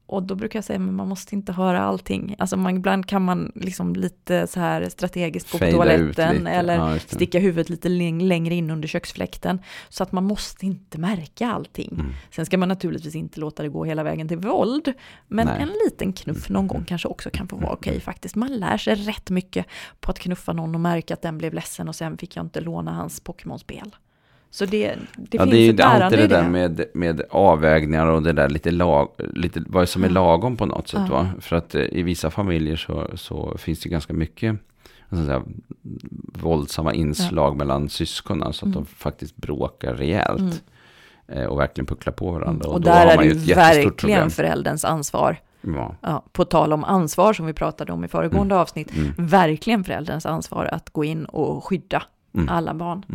Och 0.07 0.23
då 0.23 0.35
brukar 0.35 0.57
jag 0.57 0.63
säga, 0.63 0.79
men 0.79 0.95
man 0.95 1.07
måste 1.07 1.35
inte 1.35 1.51
höra 1.51 1.81
allting. 1.81 2.35
Alltså 2.39 2.57
man, 2.57 2.77
ibland 2.77 3.07
kan 3.07 3.21
man 3.21 3.51
liksom 3.55 3.95
lite 3.95 4.47
så 4.47 4.59
här 4.59 4.89
strategiskt 4.89 5.51
gå 5.51 5.57
på 5.57 5.71
toaletten 5.71 6.47
eller 6.47 6.75
ja, 6.75 6.99
sticka 6.99 7.39
huvudet 7.39 7.69
lite 7.69 7.89
längre 7.89 8.55
in 8.55 8.69
under 8.69 8.87
köksfläkten. 8.87 9.59
Så 9.89 10.03
att 10.03 10.11
man 10.11 10.23
måste 10.23 10.65
inte 10.65 10.97
märka 10.97 11.51
allting. 11.51 11.91
Mm. 11.91 12.13
Sen 12.31 12.45
ska 12.45 12.57
man 12.57 12.69
naturligtvis 12.69 13.15
inte 13.15 13.39
låta 13.39 13.63
det 13.63 13.69
gå 13.69 13.85
hela 13.85 14.03
vägen 14.03 14.27
till 14.27 14.37
våld. 14.37 14.93
Men 15.27 15.47
Nej. 15.47 15.61
en 15.61 15.69
liten 15.85 16.13
knuff 16.13 16.49
någon 16.49 16.67
gång 16.67 16.85
kanske 16.85 17.07
också 17.07 17.29
kan 17.29 17.47
få 17.47 17.55
vara 17.55 17.73
okej 17.73 17.91
okay, 17.91 18.01
faktiskt. 18.01 18.35
Man 18.35 18.51
lär 18.57 18.77
sig 18.77 18.95
rätt 18.95 19.29
mycket 19.29 19.65
på 19.99 20.11
att 20.11 20.19
knuffa 20.19 20.53
någon 20.53 20.75
och 20.75 20.81
märka 20.81 21.13
att 21.13 21.21
den 21.21 21.37
blev 21.37 21.53
ledsen 21.53 21.87
och 21.87 21.95
sen 21.95 22.17
fick 22.17 22.35
jag 22.35 22.45
inte 22.45 22.61
låna 22.61 22.93
hans 22.93 23.19
Pokémon-spel. 23.19 23.95
Så 24.55 24.65
det, 24.65 24.95
det 25.15 25.37
ja, 25.37 25.43
finns 25.43 25.51
det 25.51 25.57
är 25.57 25.73
ju 25.73 25.81
alltid 25.81 26.19
det 26.19 26.27
där 26.27 26.49
med, 26.49 26.85
med 26.93 27.21
avvägningar 27.29 28.07
och 28.07 28.23
det 28.23 28.33
där 28.33 28.49
lite, 28.49 28.71
lag, 28.71 29.09
lite 29.17 29.63
vad 29.67 29.89
som 29.89 30.03
är 30.03 30.09
lagom 30.09 30.57
på 30.57 30.65
något 30.65 30.87
sätt. 30.87 31.01
Ja. 31.09 31.13
Va? 31.13 31.29
För 31.39 31.55
att 31.55 31.75
eh, 31.75 31.81
i 31.81 32.01
vissa 32.01 32.31
familjer 32.31 32.75
så, 32.75 33.09
så 33.15 33.57
finns 33.57 33.79
det 33.79 33.89
ganska 33.89 34.13
mycket 34.13 34.55
säga, 35.09 35.43
våldsamma 36.41 36.93
inslag 36.93 37.53
ja. 37.53 37.57
mellan 37.57 37.89
syskonen 37.89 38.53
så 38.53 38.65
att 38.65 38.73
mm. 38.73 38.73
de 38.73 38.85
faktiskt 38.85 39.35
bråkar 39.35 39.93
rejält. 39.93 40.39
Mm. 40.39 41.41
Eh, 41.41 41.45
och 41.45 41.59
verkligen 41.59 41.85
pucklar 41.85 42.13
på 42.13 42.31
varandra. 42.31 42.65
Mm. 42.65 42.67
Och, 42.67 42.73
och 42.73 42.81
där 42.81 43.07
är 43.07 43.17
det 43.17 43.25
ju 43.25 43.53
verkligen 43.53 43.93
problem. 43.95 44.29
förälderns 44.29 44.85
ansvar. 44.85 45.37
Ja. 45.61 45.95
Ja, 46.01 46.23
på 46.31 46.45
tal 46.45 46.73
om 46.73 46.83
ansvar 46.83 47.33
som 47.33 47.45
vi 47.45 47.53
pratade 47.53 47.93
om 47.93 48.03
i 48.03 48.07
föregående 48.07 48.55
mm. 48.55 48.61
avsnitt, 48.61 48.95
mm. 48.95 49.13
verkligen 49.17 49.83
förälderns 49.83 50.25
ansvar 50.25 50.65
att 50.65 50.89
gå 50.89 51.03
in 51.03 51.25
och 51.25 51.65
skydda 51.65 52.03
mm. 52.33 52.49
alla 52.49 52.73
barn. 52.73 53.05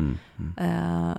Uh, 0.60 1.12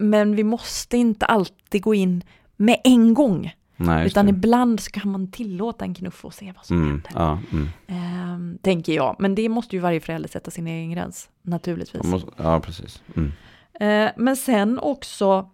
men 0.00 0.36
vi 0.36 0.44
måste 0.44 0.96
inte 0.96 1.26
alltid 1.26 1.82
gå 1.82 1.94
in 1.94 2.24
med 2.56 2.80
en 2.84 3.14
gång. 3.14 3.52
Nej, 3.76 4.06
utan 4.06 4.26
det. 4.26 4.30
ibland 4.30 4.80
så 4.80 4.90
kan 4.90 5.10
man 5.10 5.30
tillåta 5.30 5.84
en 5.84 5.94
knuff 5.94 6.24
och 6.24 6.34
se 6.34 6.52
vad 6.56 6.66
som 6.66 6.76
mm, 6.76 6.90
händer. 6.90 7.10
Ja, 7.14 7.38
mm. 7.52 7.68
ehm, 7.86 8.58
tänker 8.62 8.92
jag. 8.92 9.16
Men 9.18 9.34
det 9.34 9.48
måste 9.48 9.76
ju 9.76 9.82
varje 9.82 10.00
förälder 10.00 10.28
sätta 10.28 10.50
sin 10.50 10.66
egen 10.66 10.90
gräns, 10.90 11.28
naturligtvis. 11.42 12.02
Måste, 12.02 12.30
ja, 12.36 12.60
precis. 12.60 13.02
Mm. 13.16 13.32
Ehm, 13.80 14.10
men 14.16 14.36
sen 14.36 14.78
också, 14.78 15.50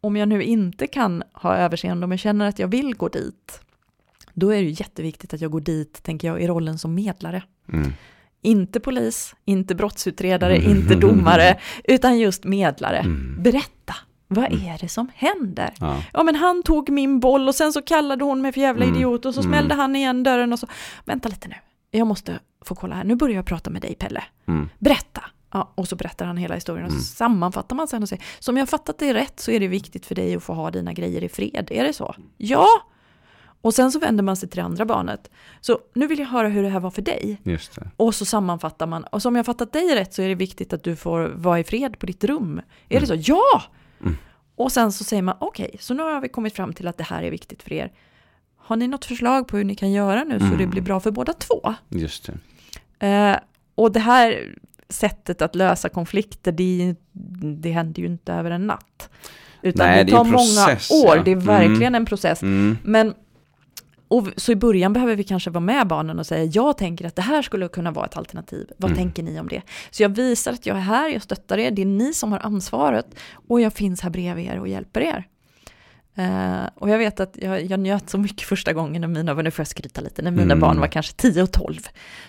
om 0.00 0.16
jag 0.16 0.28
nu 0.28 0.42
inte 0.42 0.86
kan 0.86 1.22
ha 1.32 1.56
överseende, 1.56 2.04
om 2.04 2.10
jag 2.10 2.20
känner 2.20 2.48
att 2.48 2.58
jag 2.58 2.68
vill 2.68 2.94
gå 2.94 3.08
dit, 3.08 3.60
då 4.34 4.50
är 4.50 4.56
det 4.56 4.68
ju 4.68 4.70
jätteviktigt 4.70 5.34
att 5.34 5.40
jag 5.40 5.50
går 5.50 5.60
dit, 5.60 6.02
tänker 6.02 6.28
jag, 6.28 6.42
i 6.42 6.46
rollen 6.46 6.78
som 6.78 6.94
medlare. 6.94 7.42
Mm 8.44 8.60
Inte 8.60 8.80
polis, 8.80 9.34
inte 9.44 9.74
brottsutredare, 9.74 10.56
inte 10.56 10.94
domare, 10.94 11.58
utan 11.84 12.18
just 12.18 12.44
medlare. 12.44 12.98
Mm. 12.98 13.42
Berätta, 13.42 13.94
vad 14.28 14.44
mm. 14.44 14.66
är 14.66 14.78
det 14.78 14.88
som 14.88 15.10
händer? 15.14 15.74
Ja. 15.80 16.02
ja. 16.12 16.22
men 16.22 16.34
han 16.34 16.62
tog 16.62 16.90
min 16.90 17.20
boll 17.20 17.48
och 17.48 17.54
sen 17.54 17.72
så 17.72 17.82
kallade 17.82 18.24
hon 18.24 18.42
mig 18.42 18.52
för 18.52 18.60
jävla 18.60 18.84
mm. 18.84 18.96
idiot 18.96 19.26
och 19.26 19.34
så 19.34 19.42
smällde 19.42 19.74
mm. 19.74 19.78
han 19.78 19.96
igen 19.96 20.22
dörren 20.22 20.52
och 20.52 20.58
så. 20.58 20.66
Vänta 21.04 21.28
lite 21.28 21.48
nu, 21.48 21.54
jag 21.90 22.06
måste 22.06 22.38
få 22.64 22.74
kolla 22.74 22.94
här. 22.94 23.04
Nu 23.04 23.16
börjar 23.16 23.36
jag 23.36 23.46
prata 23.46 23.70
med 23.70 23.82
dig 23.82 23.94
Pelle. 23.94 24.24
Mm. 24.48 24.68
Berätta. 24.78 25.24
Ja, 25.52 25.72
och 25.74 25.88
så 25.88 25.96
berättar 25.96 26.26
han 26.26 26.36
hela 26.36 26.54
historien 26.54 26.86
och 26.86 26.92
så 26.92 26.96
mm. 26.96 27.04
sammanfattar 27.04 27.76
man 27.76 27.88
sen 27.88 28.02
och 28.02 28.08
säger, 28.08 28.24
som 28.38 28.56
jag 28.56 28.68
fattat 28.68 28.98
det 28.98 29.14
rätt 29.14 29.40
så 29.40 29.50
är 29.50 29.60
det 29.60 29.68
viktigt 29.68 30.06
för 30.06 30.14
dig 30.14 30.36
att 30.36 30.42
få 30.42 30.52
ha 30.52 30.70
dina 30.70 30.92
grejer 30.92 31.24
i 31.24 31.28
fred. 31.28 31.68
Är 31.70 31.84
det 31.84 31.92
så? 31.92 32.14
Ja! 32.36 32.66
Och 33.64 33.74
sen 33.74 33.92
så 33.92 33.98
vänder 33.98 34.24
man 34.24 34.36
sig 34.36 34.48
till 34.48 34.56
det 34.56 34.64
andra 34.64 34.84
barnet. 34.84 35.30
Så 35.60 35.78
nu 35.94 36.06
vill 36.06 36.18
jag 36.18 36.26
höra 36.26 36.48
hur 36.48 36.62
det 36.62 36.68
här 36.68 36.80
var 36.80 36.90
för 36.90 37.02
dig. 37.02 37.40
Just 37.42 37.74
det. 37.74 37.90
Och 37.96 38.14
så 38.14 38.24
sammanfattar 38.24 38.86
man. 38.86 39.04
Och 39.04 39.22
som 39.22 39.36
jag 39.36 39.46
fattat 39.46 39.72
dig 39.72 39.94
rätt 39.94 40.14
så 40.14 40.22
är 40.22 40.28
det 40.28 40.34
viktigt 40.34 40.72
att 40.72 40.82
du 40.82 40.96
får 40.96 41.32
vara 41.34 41.60
i 41.60 41.64
fred 41.64 41.98
på 41.98 42.06
ditt 42.06 42.24
rum. 42.24 42.60
Är 42.88 42.96
mm. 42.96 43.00
det 43.00 43.06
så? 43.06 43.32
Ja! 43.32 43.62
Mm. 44.00 44.16
Och 44.56 44.72
sen 44.72 44.92
så 44.92 45.04
säger 45.04 45.22
man 45.22 45.36
okej, 45.38 45.66
okay, 45.66 45.78
så 45.80 45.94
nu 45.94 46.02
har 46.02 46.20
vi 46.20 46.28
kommit 46.28 46.54
fram 46.54 46.72
till 46.72 46.88
att 46.88 46.98
det 46.98 47.04
här 47.04 47.22
är 47.22 47.30
viktigt 47.30 47.62
för 47.62 47.72
er. 47.72 47.92
Har 48.56 48.76
ni 48.76 48.88
något 48.88 49.04
förslag 49.04 49.48
på 49.48 49.56
hur 49.56 49.64
ni 49.64 49.74
kan 49.74 49.92
göra 49.92 50.24
nu 50.24 50.38
så 50.38 50.44
mm. 50.44 50.58
det 50.58 50.66
blir 50.66 50.82
bra 50.82 51.00
för 51.00 51.10
båda 51.10 51.32
två? 51.32 51.74
Just 51.88 52.30
det. 52.98 53.06
Eh, 53.06 53.36
och 53.74 53.92
det 53.92 54.00
här 54.00 54.54
sättet 54.88 55.42
att 55.42 55.54
lösa 55.54 55.88
konflikter, 55.88 56.52
det, 56.52 56.94
det 57.56 57.70
händer 57.70 58.02
ju 58.02 58.06
inte 58.06 58.32
över 58.32 58.50
en 58.50 58.66
natt. 58.66 59.10
Utan 59.62 59.86
Nej, 59.86 60.04
det 60.04 60.12
tar 60.12 60.24
process, 60.24 60.90
många 60.90 61.04
år, 61.04 61.16
ja. 61.16 61.22
det 61.22 61.30
är 61.30 61.36
verkligen 61.36 61.82
mm. 61.82 61.94
en 61.94 62.06
process. 62.06 62.42
Mm. 62.42 62.78
Men 62.82 63.14
och 64.14 64.28
så 64.36 64.52
i 64.52 64.56
början 64.56 64.92
behöver 64.92 65.16
vi 65.16 65.24
kanske 65.24 65.50
vara 65.50 65.60
med 65.60 65.86
barnen 65.86 66.18
och 66.18 66.26
säga, 66.26 66.44
jag 66.44 66.78
tänker 66.78 67.06
att 67.06 67.16
det 67.16 67.22
här 67.22 67.42
skulle 67.42 67.68
kunna 67.68 67.90
vara 67.90 68.06
ett 68.06 68.16
alternativ. 68.16 68.70
Vad 68.76 68.90
mm. 68.90 69.02
tänker 69.02 69.22
ni 69.22 69.40
om 69.40 69.48
det? 69.48 69.62
Så 69.90 70.02
jag 70.02 70.08
visar 70.08 70.52
att 70.52 70.66
jag 70.66 70.76
är 70.76 70.80
här, 70.80 71.08
jag 71.08 71.22
stöttar 71.22 71.58
er, 71.58 71.70
det 71.70 71.82
är 71.82 71.86
ni 71.86 72.14
som 72.14 72.32
har 72.32 72.38
ansvaret 72.38 73.06
och 73.48 73.60
jag 73.60 73.72
finns 73.72 74.00
här 74.00 74.10
bredvid 74.10 74.46
er 74.46 74.58
och 74.58 74.68
hjälper 74.68 75.00
er. 75.00 75.26
Uh, 76.18 76.68
och 76.74 76.90
jag 76.90 76.98
vet 76.98 77.20
att 77.20 77.36
jag, 77.40 77.64
jag 77.64 77.80
njöt 77.80 78.10
så 78.10 78.18
mycket 78.18 78.48
första 78.48 78.72
gången 78.72 79.00
när 79.00 79.08
mina, 79.08 79.34
nu 79.34 79.50
får 79.50 79.60
jag 79.60 79.68
skryta 79.68 80.00
lite, 80.00 80.22
när 80.22 80.30
mina 80.30 80.42
mm. 80.42 80.60
barn 80.60 80.80
var 80.80 80.86
kanske 80.86 81.12
10 81.12 81.42
och 81.42 81.52
12, 81.52 81.80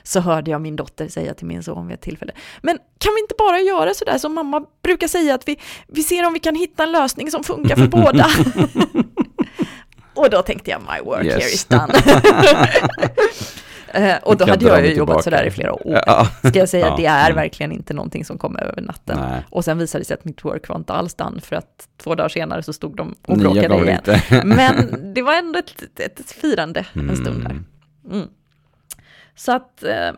så 0.04 0.20
hörde 0.20 0.52
jag 0.52 0.62
min 0.62 0.76
dotter 0.76 1.08
säga 1.08 1.34
till 1.34 1.46
min 1.46 1.64
son 1.64 1.88
vid 1.88 1.94
ett 1.94 2.02
tillfälle, 2.02 2.32
men 2.62 2.78
kan 2.98 3.14
vi 3.16 3.22
inte 3.22 3.36
bara 3.38 3.60
göra 3.60 3.94
sådär 3.94 4.18
som 4.18 4.34
mamma 4.34 4.66
brukar 4.84 5.08
säga, 5.08 5.36
att 5.36 5.48
vi, 5.48 5.60
vi 5.88 6.04
ser 6.04 6.28
om 6.28 6.34
vi 6.34 6.40
kan 6.40 6.56
hitta 6.56 6.84
en 6.84 6.92
lösning 6.92 7.32
som 7.32 7.44
funkar 7.44 7.76
för 7.76 7.88
båda? 8.04 8.28
Och 10.16 10.30
då 10.30 10.42
tänkte 10.42 10.72
jag, 10.72 10.82
my 10.82 11.06
work 11.06 11.26
yes. 11.26 11.34
here 11.34 11.46
is 11.46 11.66
done. 11.66 11.94
Uh, 13.98 14.18
och 14.24 14.38
då 14.38 14.46
hade 14.46 14.66
jag 14.66 14.86
ju 14.86 14.94
jobbat 14.94 15.24
sådär 15.24 15.44
i 15.46 15.52
flera 15.52 15.74
år. 15.74 16.02
Ja. 16.06 16.28
Ska 16.44 16.60
jag 16.60 16.70
säga, 16.70 16.88
ja. 16.88 16.96
det 16.98 17.06
är 17.06 17.34
verkligen 17.34 17.72
inte 17.72 17.94
någonting 17.94 18.26
som 18.26 18.38
kommer 18.38 18.64
över 18.64 18.82
natten. 18.82 19.20
Nej. 19.30 19.44
Och 19.50 19.66
sen 19.66 19.78
visade 19.78 20.02
det 20.02 20.06
sig 20.06 20.14
att 20.14 20.26
mitt 20.26 20.46
work 20.46 20.70
var 20.70 20.76
inte 20.76 20.94
alls 20.94 21.14
done, 21.14 21.42
för 21.42 21.56
att 21.56 21.88
två 21.98 22.16
dagar 22.16 22.30
senare 22.30 22.64
så 22.64 22.74
stod 22.74 22.96
de 22.96 23.16
och 23.28 23.38
bråkade 23.38 23.76
igen. 23.76 23.90
Inte. 23.90 24.22
Men 24.46 25.14
det 25.14 25.22
var 25.22 25.34
ändå 25.34 25.60
ett, 25.60 26.00
ett, 26.00 26.32
firande 26.32 26.86
mm. 26.94 27.10
en 27.10 27.16
stund 27.16 27.44
där. 27.44 27.50
Mm. 27.50 27.66
mm. 28.12 28.28
Så 29.36 29.52
att, 29.52 29.84
eh, 29.84 30.12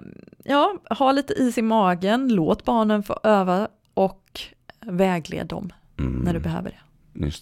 ja, 0.44 0.78
ha 0.90 1.12
lite 1.12 1.34
is 1.34 1.58
i 1.58 1.62
magen, 1.62 2.28
låt 2.28 2.66
barnen 2.66 3.04
få 3.04 3.20
öva 3.24 3.68
och 3.94 4.42
vägled 4.86 5.48
dem 5.48 5.74
mm. 6.00 6.14
när 6.14 6.34
du 6.34 6.40
behöver 6.40 6.70
det. 6.70 6.80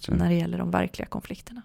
det. 0.06 0.14
När 0.14 0.28
det 0.28 0.34
gäller 0.34 0.58
de 0.58 0.70
verkliga 0.70 1.06
konflikterna. 1.06 1.62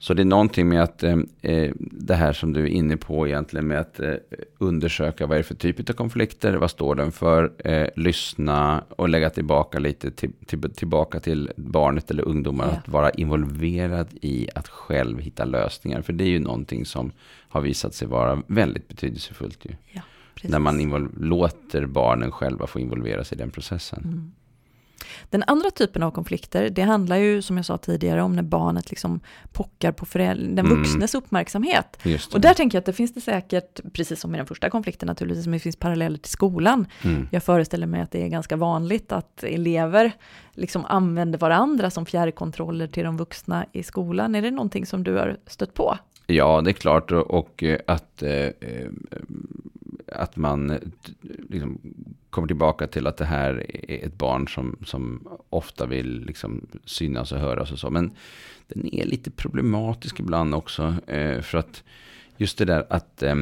Så 0.00 0.14
det 0.14 0.22
är 0.22 0.24
någonting 0.24 0.68
med 0.68 0.82
att 0.82 1.02
eh, 1.02 1.18
eh, 1.42 1.72
det 1.78 2.14
här 2.14 2.32
som 2.32 2.52
du 2.52 2.62
är 2.62 2.66
inne 2.66 2.96
på 2.96 3.28
egentligen 3.28 3.66
med 3.66 3.80
att 3.80 4.00
eh, 4.00 4.14
undersöka 4.58 5.26
vad 5.26 5.34
är 5.34 5.38
det 5.38 5.44
för 5.44 5.54
typ 5.54 5.90
av 5.90 5.94
konflikter, 5.94 6.54
vad 6.54 6.70
står 6.70 6.94
den 6.94 7.12
för, 7.12 7.52
eh, 7.58 7.88
lyssna 7.96 8.84
och 8.88 9.08
lägga 9.08 9.30
tillbaka 9.30 9.78
lite 9.78 10.10
till, 10.10 10.32
till, 10.46 10.60
tillbaka 10.60 11.20
till 11.20 11.50
barnet 11.56 12.10
eller 12.10 12.28
ungdomar 12.28 12.66
ja. 12.66 12.72
att 12.72 12.88
vara 12.88 13.10
involverad 13.10 14.08
i 14.22 14.48
att 14.54 14.68
själv 14.68 15.20
hitta 15.20 15.44
lösningar. 15.44 16.02
För 16.02 16.12
det 16.12 16.24
är 16.24 16.28
ju 16.28 16.38
någonting 16.38 16.84
som 16.84 17.12
har 17.48 17.60
visat 17.60 17.94
sig 17.94 18.08
vara 18.08 18.42
väldigt 18.46 18.88
betydelsefullt 18.88 19.64
ju. 19.64 19.70
Ja, 19.86 20.02
när 20.42 20.58
man 20.58 21.12
låter 21.20 21.86
barnen 21.86 22.32
själva 22.32 22.66
få 22.66 22.80
involvera 22.80 23.24
sig 23.24 23.38
i 23.38 23.40
den 23.40 23.50
processen. 23.50 24.02
Mm. 24.04 24.32
Den 25.30 25.44
andra 25.46 25.70
typen 25.70 26.02
av 26.02 26.10
konflikter, 26.10 26.70
det 26.70 26.82
handlar 26.82 27.16
ju 27.16 27.42
som 27.42 27.56
jag 27.56 27.66
sa 27.66 27.78
tidigare 27.78 28.22
om 28.22 28.36
när 28.36 28.42
barnet 28.42 28.90
liksom 28.90 29.20
pockar 29.52 29.92
på 29.92 30.06
den 30.18 30.58
mm. 30.58 30.68
vuxnes 30.68 31.14
mm. 31.14 31.24
uppmärksamhet. 31.24 31.98
Och 32.32 32.40
där 32.40 32.54
tänker 32.54 32.76
jag 32.76 32.80
att 32.80 32.86
det 32.86 32.92
finns 32.92 33.14
det 33.14 33.20
säkert, 33.20 33.80
precis 33.92 34.20
som 34.20 34.34
i 34.34 34.38
den 34.38 34.46
första 34.46 34.70
konflikten 34.70 35.06
naturligtvis, 35.06 35.46
men 35.46 35.52
det 35.52 35.58
finns 35.58 35.76
paralleller 35.76 36.18
till 36.18 36.32
skolan. 36.32 36.86
Mm. 37.04 37.28
Jag 37.30 37.42
föreställer 37.42 37.86
mig 37.86 38.00
att 38.00 38.10
det 38.10 38.22
är 38.22 38.28
ganska 38.28 38.56
vanligt 38.56 39.12
att 39.12 39.44
elever 39.44 40.12
liksom 40.52 40.84
använder 40.84 41.38
varandra 41.38 41.90
som 41.90 42.06
fjärrkontroller 42.06 42.86
till 42.86 43.04
de 43.04 43.16
vuxna 43.16 43.66
i 43.72 43.82
skolan. 43.82 44.34
Är 44.34 44.42
det 44.42 44.50
någonting 44.50 44.86
som 44.86 45.04
du 45.04 45.14
har 45.14 45.36
stött 45.46 45.74
på? 45.74 45.98
Ja, 46.26 46.60
det 46.60 46.70
är 46.70 46.72
klart. 46.72 47.12
Och 47.12 47.64
att, 47.86 48.22
eh, 48.22 48.30
eh, 48.32 48.88
att 50.12 50.36
man 50.36 50.70
eh, 50.70 50.78
liksom 51.48 51.78
kommer 52.30 52.48
tillbaka 52.48 52.86
till 52.86 53.06
att 53.06 53.16
det 53.16 53.24
här 53.24 53.66
är 53.90 54.06
ett 54.06 54.18
barn 54.18 54.48
som, 54.48 54.76
som 54.86 55.28
ofta 55.50 55.86
vill 55.86 56.24
liksom 56.24 56.66
synas 56.84 57.32
och 57.32 57.38
höras 57.38 57.72
och 57.72 57.78
så. 57.78 57.90
Men 57.90 58.10
den 58.68 58.94
är 58.94 59.04
lite 59.04 59.30
problematisk 59.30 60.20
ibland 60.20 60.54
också. 60.54 60.94
Eh, 61.06 61.40
för 61.40 61.58
att 61.58 61.82
just 62.36 62.58
det 62.58 62.64
där 62.64 62.86
att 62.90 63.22
eh, 63.22 63.36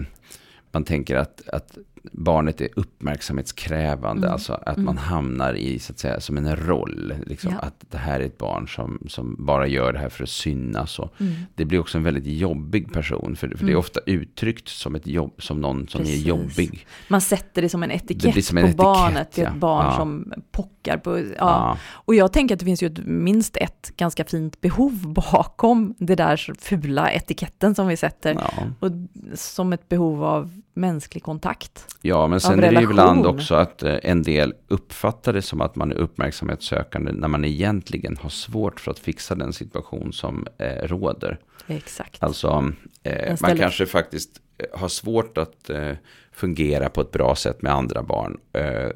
man 0.73 0.85
tänker 0.85 1.17
att, 1.17 1.49
att 1.49 1.79
barnet 2.13 2.61
är 2.61 2.69
uppmärksamhetskrävande. 2.77 4.27
Mm. 4.27 4.33
Alltså 4.33 4.53
att 4.53 4.77
mm. 4.77 4.85
man 4.85 4.99
hamnar 4.99 5.55
i, 5.55 5.79
så 5.79 5.93
att 5.93 5.99
säga, 5.99 6.21
som 6.21 6.37
en 6.37 6.57
roll. 6.57 7.15
Liksom, 7.27 7.53
ja. 7.53 7.59
Att 7.59 7.85
det 7.91 7.99
här 7.99 8.21
är 8.21 8.25
ett 8.25 8.39
barn 8.39 8.69
som, 8.69 8.99
som 9.09 9.37
bara 9.39 9.67
gör 9.67 9.93
det 9.93 9.99
här 9.99 10.09
för 10.09 10.23
att 10.23 10.29
synas. 10.29 10.99
Och 10.99 11.21
mm. 11.21 11.35
Det 11.55 11.65
blir 11.65 11.79
också 11.81 11.99
en 11.99 12.05
väldigt 12.05 12.27
jobbig 12.27 12.93
person. 12.93 13.37
För, 13.37 13.49
för 13.49 13.57
det 13.57 13.63
är 13.63 13.65
mm. 13.65 13.79
ofta 13.79 14.01
uttryckt 14.07 14.69
som, 14.69 14.95
ett 14.95 15.07
jobb, 15.07 15.43
som 15.43 15.61
någon 15.61 15.89
som 15.89 16.01
Precis. 16.01 16.25
är 16.25 16.29
jobbig. 16.29 16.87
Man 17.09 17.21
sätter 17.21 17.63
det 17.63 17.69
som 17.69 17.83
en 17.83 17.91
etikett 17.91 18.45
som 18.45 18.59
en 18.59 18.63
på 18.63 18.69
etikett, 18.69 18.77
barnet. 18.77 19.33
Det 19.33 19.43
är 19.43 19.47
ett 19.47 19.55
barn 19.55 19.87
ja. 19.87 19.97
som 19.97 20.33
pockar 20.51 20.99
på... 20.99 21.19
Ja. 21.19 21.25
ja. 21.39 21.79
Och 21.91 22.15
jag 22.15 22.33
tänker 22.33 22.55
att 22.55 22.59
det 22.59 22.65
finns 22.65 22.83
ju 22.83 22.87
ett, 22.87 23.07
minst 23.07 23.57
ett 23.57 23.93
ganska 23.97 24.25
fint 24.25 24.61
behov 24.61 25.13
bakom 25.13 25.95
det 25.99 26.15
där 26.15 26.53
fula 26.59 27.13
etiketten 27.13 27.75
som 27.75 27.87
vi 27.87 27.97
sätter. 27.97 28.39
Och 28.81 28.91
som 29.35 29.73
ett 29.73 29.89
behov 29.89 30.25
av 30.25 30.61
mänsklig 30.79 31.23
kontakt. 31.23 31.87
Ja, 32.03 32.27
men 32.27 32.41
sen 32.41 32.65
är 32.65 32.73
det 32.73 32.81
ju 32.81 32.91
ibland 32.91 33.27
också 33.27 33.55
att 33.55 33.83
eh, 33.83 33.97
en 34.03 34.23
del 34.23 34.55
uppfattar 34.69 35.33
det 35.33 35.43
som 35.43 35.61
att 35.61 35.77
man 35.77 35.93
är 35.93 35.97
uppmärksamhetssökande 35.97 37.13
när 37.13 37.29
man 37.29 37.45
egentligen 37.45 38.17
har 38.17 38.31
svårt 38.31 38.81
för 38.81 38.91
att 38.91 38.99
fixa 38.99 39.35
den 39.35 39.53
situation 39.53 40.13
som 40.13 40.47
eh, 40.59 40.89
råder. 40.89 41.39
Exakt. 41.67 42.23
Alltså, 42.23 42.73
eh, 43.03 43.37
man 43.41 43.59
kanske 43.59 43.87
faktiskt 43.87 44.41
eh, 44.59 44.81
har 44.81 44.89
svårt 44.89 45.39
att 45.39 45.71
eh, 45.71 45.93
fungera 46.33 46.89
på 46.89 47.01
ett 47.01 47.11
bra 47.11 47.35
sätt 47.35 47.63
med 47.63 47.73
andra 47.73 48.03
barn 48.03 48.39
eh, 48.53 48.91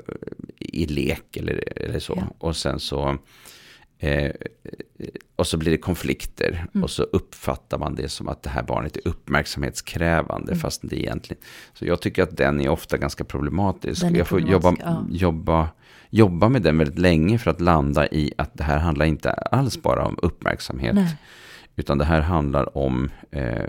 i 0.58 0.86
lek 0.86 1.36
eller, 1.36 1.78
eller 1.78 1.98
så. 1.98 2.14
Ja. 2.16 2.34
Och 2.38 2.56
sen 2.56 2.80
så 2.80 3.18
Eh, 4.02 4.30
och 5.36 5.46
så 5.46 5.56
blir 5.56 5.70
det 5.70 5.78
konflikter 5.78 6.66
mm. 6.74 6.84
och 6.84 6.90
så 6.90 7.02
uppfattar 7.02 7.78
man 7.78 7.94
det 7.94 8.08
som 8.08 8.28
att 8.28 8.42
det 8.42 8.50
här 8.50 8.62
barnet 8.62 8.96
är 8.96 9.08
uppmärksamhetskrävande 9.08 10.52
mm. 10.52 10.60
fast 10.60 10.80
det 10.84 11.00
egentligen... 11.00 11.42
Så 11.74 11.86
jag 11.86 12.00
tycker 12.00 12.22
att 12.22 12.36
den 12.36 12.60
är 12.60 12.68
ofta 12.68 12.96
ganska 12.96 13.24
problematisk. 13.24 14.04
Jag 14.12 14.28
får 14.28 14.40
jobba, 14.40 14.74
ja. 14.80 15.06
jobba, 15.10 15.68
jobba 16.10 16.48
med 16.48 16.62
den 16.62 16.78
väldigt 16.78 16.98
länge 16.98 17.38
för 17.38 17.50
att 17.50 17.60
landa 17.60 18.06
i 18.06 18.32
att 18.38 18.50
det 18.54 18.64
här 18.64 18.78
handlar 18.78 19.06
inte 19.06 19.32
alls 19.32 19.82
bara 19.82 20.04
om 20.04 20.18
uppmärksamhet. 20.22 20.94
Nej. 20.94 21.16
Utan 21.76 21.98
det 21.98 22.04
här 22.04 22.20
handlar 22.20 22.78
om 22.78 23.10
eh, 23.30 23.64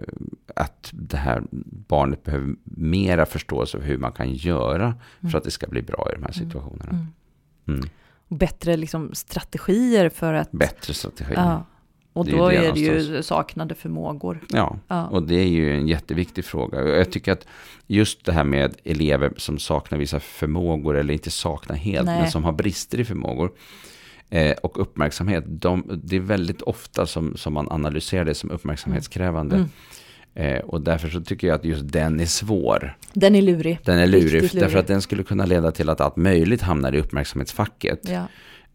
att 0.56 0.90
det 0.94 1.18
här 1.18 1.44
barnet 1.88 2.24
behöver 2.24 2.56
mera 2.64 3.26
förståelse 3.26 3.80
för 3.80 3.86
hur 3.86 3.98
man 3.98 4.12
kan 4.12 4.34
göra 4.34 4.86
mm. 4.86 5.32
för 5.32 5.38
att 5.38 5.44
det 5.44 5.52
ska 5.52 5.68
bli 5.68 5.82
bra 5.82 6.08
i 6.12 6.16
de 6.16 6.24
här 6.24 6.34
mm. 6.36 6.46
situationerna. 6.46 7.08
Mm. 7.68 7.90
Mm 8.30 8.38
bättre 8.38 8.78
liksom, 8.78 9.10
strategier 9.14 10.10
för 10.10 10.34
att... 10.34 10.52
Bättre 10.52 10.94
strategier. 10.94 11.36
Ja. 11.36 11.66
Och 12.14 12.26
då 12.26 12.48
är 12.48 12.62
det, 12.62 12.68
är 12.68 12.74
det 12.74 12.80
ju 12.80 13.24
saknade 13.24 13.76
förmågor. 13.76 14.40
Ja, 14.50 14.78
ja, 14.88 15.08
och 15.08 15.24
det 15.24 15.36
är 15.36 15.48
ju 15.48 15.76
en 15.76 15.88
jätteviktig 15.88 16.46
fråga. 16.46 16.82
Jag 16.82 17.12
tycker 17.12 17.32
att 17.32 17.48
just 17.88 18.26
det 18.26 18.32
här 18.32 18.44
med 18.44 18.76
elever 18.84 19.34
som 19.38 19.60
saknar 19.60 19.98
vissa 19.98 20.20
förmågor, 20.20 20.98
eller 20.98 21.14
inte 21.14 21.32
saknar 21.32 21.76
helt, 21.76 22.06
Nej. 22.06 22.22
men 22.22 22.32
som 22.32 22.44
har 22.44 22.52
brister 22.52 23.00
i 23.00 23.06
förmågor 23.06 23.52
eh, 24.30 24.52
och 24.52 24.82
uppmärksamhet. 24.82 25.44
De, 25.48 26.02
det 26.04 26.16
är 26.16 26.20
väldigt 26.20 26.62
ofta 26.62 27.06
som, 27.06 27.38
som 27.38 27.54
man 27.54 27.72
analyserar 27.72 28.26
det 28.26 28.36
som 28.36 28.52
uppmärksamhetskrävande. 28.52 29.56
Mm. 29.56 29.70
Eh, 30.36 30.60
och 30.60 30.82
därför 30.82 31.10
så 31.10 31.22
tycker 31.22 31.48
jag 31.48 31.56
att 31.56 31.66
just 31.66 31.92
den 31.92 32.20
är 32.20 32.26
svår. 32.26 32.98
Den 33.14 33.36
är 33.36 33.42
lurig. 33.42 33.80
Den 33.86 33.98
är 34.00 34.08
lurig, 34.08 34.34
lurig. 34.34 34.52
därför 34.54 34.80
att 34.80 34.88
den 34.88 35.02
skulle 35.02 35.24
kunna 35.24 35.46
leda 35.46 35.72
till 35.72 35.90
att 35.90 36.02
allt 36.02 36.16
möjligt 36.16 36.62
hamnar 36.62 36.96
i 36.96 37.00
uppmärksamhetsfacket. 37.00 38.00
Ja. 38.10 38.28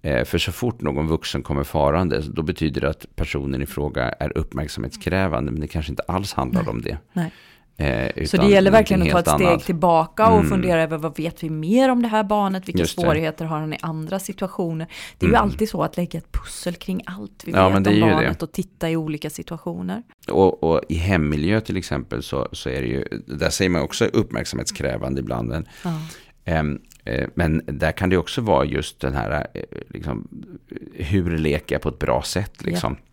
Eh, 0.02 0.24
för 0.24 0.38
så 0.38 0.52
fort 0.52 0.80
någon 0.80 1.06
vuxen 1.06 1.42
kommer 1.42 1.64
farande, 1.64 2.20
då 2.20 2.42
betyder 2.42 2.80
det 2.80 2.90
att 2.90 3.06
personen 3.16 3.62
i 3.62 3.66
fråga 3.66 4.08
är 4.08 4.38
uppmärksamhetskrävande, 4.38 5.52
men 5.52 5.60
det 5.60 5.68
kanske 5.68 5.92
inte 5.92 6.02
alls 6.02 6.32
handlar 6.32 6.62
Nej. 6.62 6.70
om 6.70 6.82
det. 6.82 6.98
Nej. 7.12 7.32
Eh, 7.80 8.25
så 8.25 8.37
det 8.37 8.47
gäller 8.47 8.70
verkligen 8.70 9.02
att 9.02 9.11
ta 9.11 9.18
ett 9.18 9.28
steg 9.28 9.47
annat. 9.47 9.64
tillbaka 9.64 10.26
och 10.26 10.38
mm. 10.38 10.49
fundera 10.49 10.82
över 10.82 10.99
vad 10.99 11.16
vet 11.16 11.42
vi 11.42 11.50
mer 11.50 11.88
om 11.88 12.02
det 12.02 12.08
här 12.08 12.25
barnet, 12.25 12.68
vilka 12.68 12.87
svårigheter 12.87 13.44
har 13.44 13.58
han 13.58 13.73
i 13.73 13.78
andra 13.82 14.18
situationer. 14.18 14.87
Det 15.18 15.26
är 15.26 15.28
mm. 15.28 15.38
ju 15.38 15.42
alltid 15.42 15.68
så 15.68 15.82
att 15.82 15.97
lägga 15.97 16.18
ett 16.18 16.32
pussel 16.32 16.75
kring 16.75 17.02
allt 17.06 17.42
vi 17.44 17.52
ja, 17.52 17.68
vet 17.68 17.87
om 17.87 18.00
barnet 18.00 18.38
det. 18.38 18.44
och 18.44 18.52
titta 18.52 18.90
i 18.90 18.97
olika 18.97 19.30
situationer. 19.30 20.02
Och, 20.28 20.64
och, 20.64 20.80
i 20.88 20.94
hemmiljö 20.94 21.61
till 21.61 21.76
exempel 21.76 22.23
så, 22.23 22.49
så 22.52 22.68
är 22.68 22.82
det 22.82 22.88
ju, 22.88 23.04
där 23.26 23.50
säger 23.50 23.70
man 23.70 23.82
också 23.82 24.04
uppmärksamhetskrävande 24.04 25.20
ibland. 25.20 25.49
Men, 25.49 25.68
ja. 26.44 26.61
um, 26.61 26.80
men 27.35 27.62
där 27.66 27.92
kan 27.92 28.11
det 28.11 28.16
också 28.16 28.40
vara 28.40 28.64
just 28.64 29.00
den 29.00 29.14
här, 29.14 29.47
eh, 29.54 29.62
liksom, 29.88 30.28
hur 30.94 31.38
leker 31.38 31.75
jag 31.75 31.82
på 31.82 31.88
ett 31.88 31.99
bra 31.99 32.23
sätt 32.23 32.64
liksom. 32.64 32.97
Ja. 32.99 33.04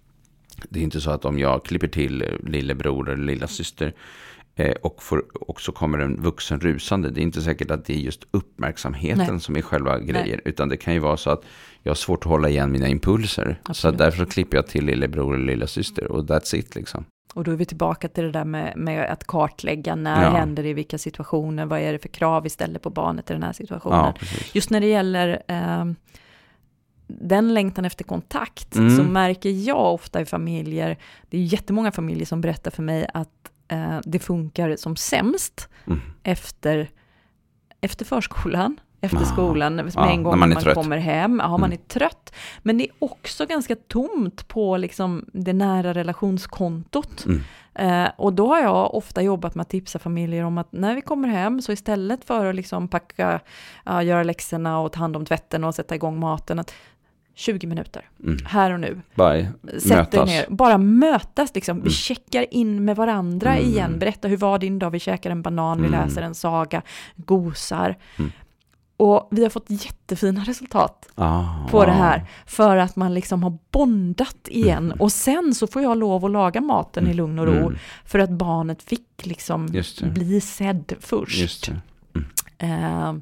Det 0.70 0.80
är 0.80 0.84
inte 0.84 1.02
så 1.02 1.12
att 1.12 1.26
om 1.26 1.40
jag 1.40 1.66
klipper 1.66 1.88
till 1.88 2.40
lillebror 2.44 3.10
eller 3.10 3.24
lilla 3.24 3.48
syster 3.48 3.94
Eh, 4.38 4.45
och, 4.82 5.04
får, 5.04 5.26
och 5.42 5.62
så 5.62 5.72
kommer 5.72 6.00
en 6.00 6.22
vuxen 6.22 6.60
rusande. 6.60 7.10
Det 7.10 7.22
är 7.22 7.24
inte 7.24 7.42
säkert 7.42 7.72
att 7.72 7.86
det 7.86 7.94
är 7.94 7.98
just 7.98 8.24
uppmärksamheten 8.32 9.28
Nej. 9.28 9.40
som 9.40 9.56
är 9.56 9.62
själva 9.62 10.00
grejen. 10.00 10.40
Utan 10.46 10.70
det 10.70 10.78
kan 10.78 10.94
ju 10.94 11.00
vara 11.00 11.18
så 11.18 11.30
att 11.30 11.44
jag 11.84 11.90
har 11.90 11.96
svårt 11.96 12.26
att 12.26 12.30
hålla 12.30 12.50
igen 12.50 12.72
mina 12.72 12.88
impulser. 12.88 13.60
Absolut. 13.64 13.78
Så 13.78 14.04
därför 14.04 14.26
så 14.26 14.32
klipper 14.32 14.58
jag 14.58 14.68
till 14.68 14.86
lillebror 14.86 15.36
eller 15.36 15.46
lilla 15.46 15.68
syster 15.68 16.12
och 16.12 16.24
that's 16.24 16.56
it 16.56 16.76
liksom. 16.76 17.06
Och 17.34 17.44
då 17.44 17.52
är 17.52 17.56
vi 17.56 17.66
tillbaka 17.66 18.08
till 18.08 18.24
det 18.24 18.32
där 18.32 18.46
med, 18.46 18.74
med 18.78 19.10
att 19.10 19.28
kartlägga 19.28 19.96
när 19.96 20.24
ja. 20.24 20.30
händer 20.30 20.64
det 20.64 20.70
i 20.70 20.74
vilka 20.74 20.98
situationer, 20.98 21.66
vad 21.66 21.80
är 21.80 21.94
det 21.94 22.00
för 22.00 22.10
krav 22.10 22.44
vi 22.44 22.50
ställer 22.50 22.80
på 22.80 22.90
barnet 22.90 23.30
i 23.30 23.34
den 23.34 23.44
här 23.44 23.54
situationen. 23.54 23.98
Ja, 24.00 24.28
Just 24.54 24.70
när 24.70 24.80
det 24.80 24.88
gäller 24.88 25.44
eh, 25.48 25.86
den 27.08 27.54
längtan 27.54 27.86
efter 27.86 28.04
kontakt 28.04 28.76
mm. 28.76 28.98
så 28.98 29.04
märker 29.04 29.50
jag 29.50 29.94
ofta 29.94 30.22
i 30.22 30.26
familjer, 30.26 30.98
det 31.30 31.38
är 31.38 31.42
jättemånga 31.42 31.92
familjer 31.92 32.26
som 32.26 32.42
berättar 32.42 32.72
för 32.72 32.84
mig 32.84 33.08
att 33.14 33.52
eh, 33.68 34.00
det 34.04 34.20
funkar 34.20 34.76
som 34.76 34.96
sämst 34.96 35.70
mm. 35.88 36.02
efter, 36.24 36.90
efter 37.82 38.06
förskolan, 38.06 38.80
efter 39.02 39.22
ah, 39.22 39.26
skolan, 39.26 39.76
med 39.76 39.92
ja, 39.96 40.10
en 40.10 40.24
gång 40.24 40.40
man, 40.40 40.50
man 40.50 40.74
kommer 40.74 40.98
hem. 40.98 41.40
Ja, 41.44 41.48
mm. 41.48 41.62
man 41.62 41.74
är 41.74 41.78
trött. 41.78 42.34
Men 42.62 42.78
det 42.78 42.84
är 42.84 42.92
också 43.00 43.46
ganska 43.46 43.76
tomt 43.76 44.48
på 44.48 44.78
liksom, 44.78 45.26
det 45.34 45.54
nära 45.54 45.94
relationskontot. 45.94 47.26
Mm. 47.26 47.42
Eh, 47.76 48.12
och 48.18 48.34
då 48.34 48.48
har 48.48 48.60
jag 48.60 48.96
ofta 48.96 49.22
jobbat 49.22 49.56
med 49.56 49.62
att 49.62 49.70
tipsa 49.70 50.00
familjer 50.00 50.44
om 50.44 50.58
att 50.58 50.72
när 50.72 50.96
vi 50.96 51.02
kommer 51.02 51.28
hem, 51.28 51.62
så 51.62 51.72
istället 51.72 52.26
för 52.26 52.46
att 52.46 52.56
liksom 52.56 52.88
packa, 52.88 53.40
uh, 53.90 54.06
göra 54.06 54.24
läxorna 54.24 54.80
och 54.80 54.92
ta 54.92 55.00
hand 55.00 55.16
om 55.16 55.26
tvätten 55.26 55.64
och 55.64 55.76
sätta 55.76 55.96
igång 55.96 56.20
maten, 56.20 56.60
att 56.60 56.74
20 57.36 57.68
minuter, 57.68 58.10
mm. 58.24 58.38
här 58.46 58.72
och 58.72 58.80
nu. 58.80 59.02
Bye. 59.16 59.52
Sätt 59.80 59.90
mötas. 59.90 60.30
ner, 60.30 60.46
bara 60.50 60.78
mötas 60.78 61.56
liksom. 61.56 61.78
Mm. 61.78 61.84
Vi 61.84 61.90
checkar 61.90 62.54
in 62.54 62.86
med 62.86 62.96
varandra 62.96 63.56
mm. 63.56 63.70
igen. 63.70 64.00
Berätta 64.00 64.28
hur 64.28 64.38
var 64.38 64.60
din 64.60 64.80
dag, 64.80 64.90
vi 64.90 65.00
käkar 65.00 65.32
en 65.32 65.42
banan, 65.42 65.82
vi 65.82 65.88
mm. 65.88 66.02
läser 66.02 66.22
en 66.22 66.36
saga, 66.36 66.82
gosar. 67.16 67.98
Mm. 68.18 68.32
Och 68.98 69.28
vi 69.32 69.44
har 69.44 69.50
fått 69.50 69.66
jättefina 69.70 70.44
resultat 70.44 71.10
ah, 71.16 71.68
på 71.70 71.86
det 71.86 71.92
här. 71.92 72.26
För 72.46 72.78
att 72.78 72.96
man 72.96 73.14
liksom 73.14 73.44
har 73.44 73.58
bondat 73.72 74.48
igen. 74.48 74.86
Mm. 74.86 75.02
Och 75.02 75.12
sen 75.12 75.56
så 75.56 75.68
får 75.68 75.82
jag 75.82 75.98
lov 75.98 76.26
att 76.26 76.32
laga 76.32 76.62
maten 76.62 77.08
i 77.08 77.14
lugn 77.14 77.40
och 77.40 77.46
ro. 77.46 77.72
För 78.06 78.20
att 78.20 78.30
barnet 78.30 78.84
fick 78.84 79.26
liksom 79.26 79.68
bli 80.02 80.42
sedd 80.42 80.94
först. 81.00 81.72
Uh, 82.64 83.14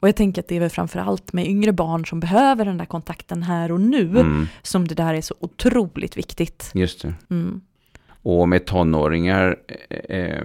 och 0.00 0.08
jag 0.08 0.16
tänker 0.16 0.42
att 0.42 0.48
det 0.48 0.56
är 0.56 0.60
väl 0.60 0.70
framförallt 0.70 1.32
med 1.32 1.46
yngre 1.46 1.72
barn 1.72 2.06
som 2.06 2.20
behöver 2.20 2.64
den 2.64 2.78
där 2.78 2.84
kontakten 2.84 3.42
här 3.42 3.72
och 3.72 3.80
nu, 3.80 4.02
mm. 4.02 4.48
som 4.62 4.88
det 4.88 4.94
där 4.94 5.14
är 5.14 5.20
så 5.20 5.34
otroligt 5.40 6.16
viktigt. 6.16 6.70
Just 6.74 7.02
det. 7.02 7.14
Mm. 7.30 7.60
Och 8.22 8.48
med 8.48 8.64
tonåringar 8.66 9.56
eh, 9.88 10.16
eh, 10.18 10.44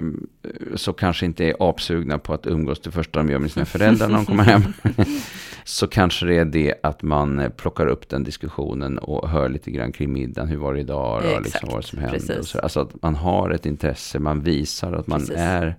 så 0.76 0.94
kanske 0.94 1.26
inte 1.26 1.46
är 1.46 1.56
apsugna 1.60 2.18
på 2.18 2.34
att 2.34 2.48
umgås 2.48 2.82
det 2.82 2.92
första 2.92 3.20
de 3.20 3.30
gör 3.30 3.39
med 3.39 3.52
sina 3.52 3.66
föräldrar 3.66 4.08
när 4.08 4.16
de 4.16 4.26
kommer 4.26 4.44
hem. 4.44 4.62
så 5.63 5.88
kanske 5.88 6.26
det 6.26 6.38
är 6.38 6.46
det 6.46 6.76
att 6.84 7.02
man 7.02 7.52
plockar 7.58 7.88
upp 7.88 8.10
den 8.10 8.24
diskussionen 8.24 8.98
och 8.98 9.30
hör 9.30 9.50
lite 9.50 9.72
grann 9.72 9.92
kring 9.92 10.13
middagen. 10.13 10.48
Hur 10.48 10.58
var 10.58 10.74
det 10.74 10.80
idag? 10.80 11.24
Och 11.36 11.42
liksom 11.42 11.70
vad 11.72 11.86
som 11.86 12.00
hände. 12.00 12.44
Så, 12.44 12.60
alltså 12.60 12.80
att 12.80 13.02
man 13.02 13.16
har 13.16 13.50
ett 13.50 13.66
intresse, 13.66 14.20
man 14.20 14.42
visar 14.42 14.94
att 14.94 15.08
man 15.08 15.20
Precis. 15.20 15.36
är, 15.38 15.76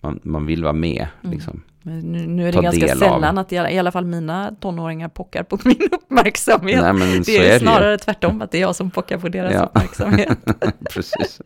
man, 0.00 0.20
man 0.22 0.46
vill 0.46 0.62
vara 0.62 0.72
med. 0.72 1.06
Mm. 1.22 1.34
Liksom. 1.34 1.62
Nu, 1.82 2.26
nu, 2.26 2.48
är 2.48 2.52
det 2.52 2.62
ganska 2.62 2.88
sällan 2.88 3.24
av. 3.24 3.38
att 3.38 3.52
i 3.52 3.58
alla, 3.58 3.70
i 3.70 3.78
alla, 3.78 3.92
fall 3.92 4.04
mina 4.04 4.54
tonåringar 4.60 5.08
pockar 5.08 5.42
på 5.42 5.58
min 5.64 5.88
uppmärksamhet. 5.92 6.82
Nej, 6.94 7.20
det 7.26 7.38
är, 7.38 7.54
är 7.54 7.58
snarare 7.58 7.90
det. 7.90 7.98
tvärtom, 7.98 8.42
att 8.42 8.50
det 8.50 8.58
är 8.58 8.62
jag 8.62 8.76
som 8.76 8.90
pockar 8.90 9.18
på 9.18 9.28
deras 9.28 9.54
ja. 9.54 9.64
uppmärksamhet. 9.64 10.38
Precis. 10.90 11.40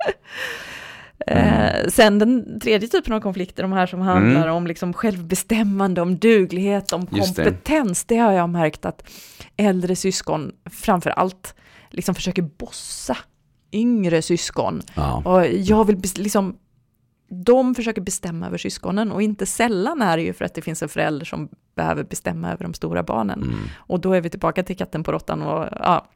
Mm. 1.27 1.91
sen 1.91 2.19
den 2.19 2.61
tredje 2.61 2.89
typen 2.89 3.13
av 3.13 3.21
konflikter, 3.21 3.63
de 3.63 3.73
här 3.73 3.87
som 3.87 4.01
handlar 4.01 4.43
mm. 4.43 4.55
om 4.55 4.67
liksom 4.67 4.93
självbestämmande, 4.93 6.01
om 6.01 6.19
duglighet, 6.19 6.93
om 6.93 7.07
kompetens, 7.07 8.05
det. 8.05 8.15
det. 8.15 8.21
har 8.21 8.33
jag 8.33 8.49
märkt 8.49 8.85
att 8.85 9.09
äldre 9.57 9.97
syskon 9.97 10.53
framför 10.71 11.11
allt 11.11 11.55
liksom 11.91 12.15
försöker 12.15 12.43
bossa 12.43 13.17
yngre 13.73 14.23
syskon. 14.23 14.83
Ja. 14.95 15.23
Och 15.25 15.47
jag 15.47 15.85
vill 15.85 16.03
liksom 16.17 16.57
de 17.35 17.75
försöker 17.75 18.01
bestämma 18.01 18.47
över 18.47 18.59
syskonen 18.59 19.13
och 19.13 19.23
inte 19.23 19.47
sällan 19.47 20.03
är 20.03 20.17
det 20.17 20.23
ju 20.23 20.33
för 20.33 20.45
att 20.45 20.55
det 20.55 20.63
finns 20.63 20.83
en 20.83 20.89
förälder 20.89 21.25
som 21.27 21.49
behöver 21.75 22.05
bestämma 22.05 22.53
över 22.53 22.65
de 22.65 22.75
stora 22.75 23.03
barnen. 23.03 23.43
Mm. 23.43 23.59
Och 23.77 24.01
då 24.01 24.13
är 24.13 24.21
vi 24.21 24.31
tillbaka 24.31 24.63
till 24.63 24.77
katten 24.77 25.03
på 25.03 25.13
råttan 25.13 25.43
och 25.43 25.69
ja. 25.81 26.07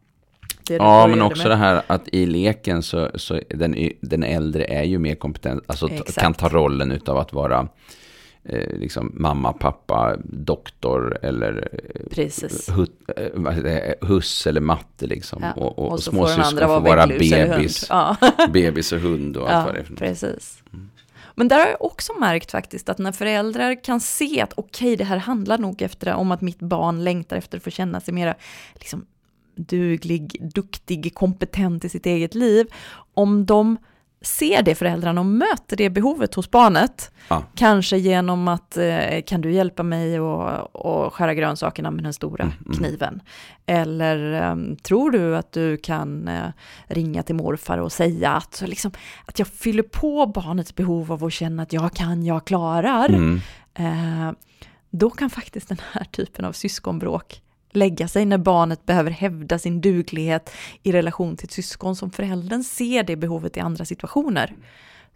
Ja, 0.68 1.07
men 1.07 1.22
också 1.22 1.42
med. 1.42 1.50
det 1.50 1.57
här 1.57 1.83
att 1.87 2.09
i 2.09 2.26
leken 2.26 2.83
så, 2.83 3.11
så 3.14 3.40
den, 3.50 3.90
den 4.00 4.22
äldre 4.22 4.64
är 4.64 4.85
ju 4.85 4.98
mer 4.98 5.14
kompetent, 5.14 5.62
alltså 5.66 5.90
Exakt. 5.90 6.18
kan 6.18 6.35
ta 6.35 6.48
rollen 6.48 6.92
utav 6.92 7.18
att 7.18 7.33
vara 7.33 7.68
eh, 8.44 8.79
liksom 8.79 9.12
mamma, 9.14 9.52
pappa, 9.52 10.16
doktor 10.24 11.18
eller. 11.22 11.68
Hut, 12.76 12.92
eh, 13.16 14.09
huss 14.09 14.46
eller 14.46 14.61
matte 14.61 15.07
liksom. 15.07 15.42
Ja. 15.42 15.52
Och, 15.52 15.79
och, 15.79 15.92
och 15.92 16.00
småsyskon 16.02 16.59
får 16.59 16.81
vara 16.81 17.07
bebis, 17.07 17.87
ja. 17.90 18.16
bebis 18.52 18.92
och 18.92 19.00
hund 19.00 19.37
och 19.37 19.50
allt 19.50 19.66
ja, 19.66 19.72
vad 19.72 19.74
det 19.74 20.05
är. 20.05 20.09
Precis. 20.09 20.62
Mm. 20.72 20.90
Men 21.38 21.49
där 21.49 21.59
har 21.59 21.66
jag 21.66 21.85
också 21.85 22.12
märkt 22.12 22.51
faktiskt 22.51 22.88
att 22.88 22.99
när 22.99 23.12
föräldrar 23.12 23.85
kan 23.85 24.01
se 24.01 24.40
att 24.40 24.53
okej, 24.57 24.87
okay, 24.87 24.96
det 24.96 25.05
här 25.05 25.16
handlar 25.16 25.59
nog 25.59 25.83
efter, 25.83 26.14
om 26.14 26.33
att 26.33 26.40
mitt 26.40 26.59
barn 26.59 27.05
längtar 27.05 27.37
efter 27.37 27.57
att 27.57 27.64
få 27.64 27.70
känna 27.70 28.01
sig 28.01 28.14
mera 28.14 28.35
liksom, 28.75 29.07
duglig, 29.57 30.51
duktig, 30.55 31.14
kompetent 31.14 31.85
i 31.85 31.88
sitt 31.88 32.07
eget 32.07 32.35
liv. 32.35 32.66
Om 33.14 33.46
de 33.46 33.77
ser 34.27 34.62
det 34.62 34.75
föräldrarna 34.75 35.21
och 35.21 35.27
möter 35.27 35.77
det 35.77 35.91
behovet 35.91 36.35
hos 36.35 36.51
barnet. 36.51 37.11
Ja. 37.29 37.43
Kanske 37.55 37.97
genom 37.97 38.49
att, 38.49 38.77
eh, 38.77 39.23
kan 39.27 39.41
du 39.41 39.53
hjälpa 39.53 39.83
mig 39.83 40.19
att 40.19 41.12
skära 41.12 41.35
grönsakerna 41.35 41.91
med 41.91 42.05
den 42.05 42.12
stora 42.12 42.45
mm, 42.45 42.57
mm. 42.67 42.79
kniven? 42.79 43.23
Eller 43.67 44.51
um, 44.53 44.77
tror 44.77 45.11
du 45.11 45.37
att 45.37 45.53
du 45.53 45.77
kan 45.77 46.29
uh, 46.29 46.51
ringa 46.87 47.23
till 47.23 47.35
morfar 47.35 47.79
och 47.79 47.93
säga 47.93 48.31
att, 48.31 48.62
liksom, 48.67 48.91
att 49.25 49.39
jag 49.39 49.49
fyller 49.49 49.83
på 49.83 50.27
barnets 50.27 50.75
behov 50.75 51.12
av 51.12 51.25
att 51.25 51.33
känna 51.33 51.62
att 51.62 51.73
jag 51.73 51.93
kan, 51.93 52.23
jag 52.23 52.45
klarar. 52.47 53.09
Mm. 53.09 53.41
Uh, 53.81 54.33
då 54.91 55.11
kan 55.11 55.31
faktiskt 55.31 55.69
den 55.69 55.81
här 55.93 56.05
typen 56.05 56.45
av 56.45 56.53
syskonbråk 56.53 57.41
lägga 57.70 58.09
sig 58.09 58.24
när 58.24 58.38
barnet 58.38 58.87
behöver 58.87 59.11
hävda 59.11 59.59
sin 59.59 59.81
duglighet 59.81 60.50
i 60.83 60.92
relation 60.92 61.37
till 61.37 61.46
ett 61.46 61.52
syskon 61.52 61.96
som 61.96 62.11
föräldern 62.11 62.64
ser 62.64 63.02
det 63.02 63.16
behovet 63.16 63.57
i 63.57 63.61
andra 63.61 63.85
situationer 63.85 64.55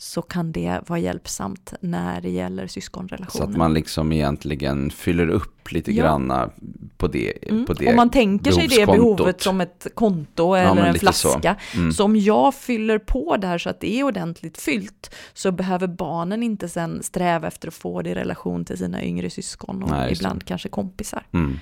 så 0.01 0.23
kan 0.23 0.53
det 0.53 0.81
vara 0.87 0.99
hjälpsamt 0.99 1.75
när 1.81 2.21
det 2.21 2.31
gäller 2.31 2.67
syskonrelationer. 2.67 3.45
Så 3.47 3.51
att 3.51 3.57
man 3.57 3.75
liksom 3.75 4.13
egentligen 4.13 4.91
fyller 4.91 5.29
upp 5.29 5.73
lite 5.73 5.93
ja. 5.93 6.05
granna 6.05 6.51
på 6.97 7.09
det, 7.09 7.49
mm. 7.51 7.67
på 7.67 7.73
det 7.73 7.91
Om 7.91 7.97
man 7.97 8.11
tänker 8.11 8.53
sig 8.53 8.67
det 8.69 8.87
behovet 8.87 9.41
som 9.41 9.61
ett 9.61 9.87
konto 9.95 10.55
eller 10.55 10.77
ja, 10.77 10.87
en 10.87 10.95
flaska. 10.95 11.57
Så. 11.73 11.79
Mm. 11.79 11.93
så 11.93 12.05
om 12.05 12.17
jag 12.17 12.55
fyller 12.55 12.99
på 12.99 13.37
där 13.37 13.59
så 13.59 13.71
att 13.71 13.81
det 13.81 14.01
är 14.01 14.05
ordentligt 14.05 14.61
fyllt 14.61 15.15
så 15.33 15.53
behöver 15.53 15.87
barnen 15.87 16.43
inte 16.43 16.69
sen 16.69 17.03
sträva 17.03 17.49
efter 17.49 17.69
att 17.69 17.75
få 17.75 18.03
det 18.03 18.11
i 18.11 18.15
relation 18.15 18.65
till 18.65 18.79
sina 18.79 19.05
yngre 19.05 19.31
syskon 19.31 19.83
och 19.83 19.91
Nej, 19.91 20.13
ibland 20.13 20.45
kanske 20.45 20.69
kompisar. 20.69 21.27
Mm. 21.33 21.59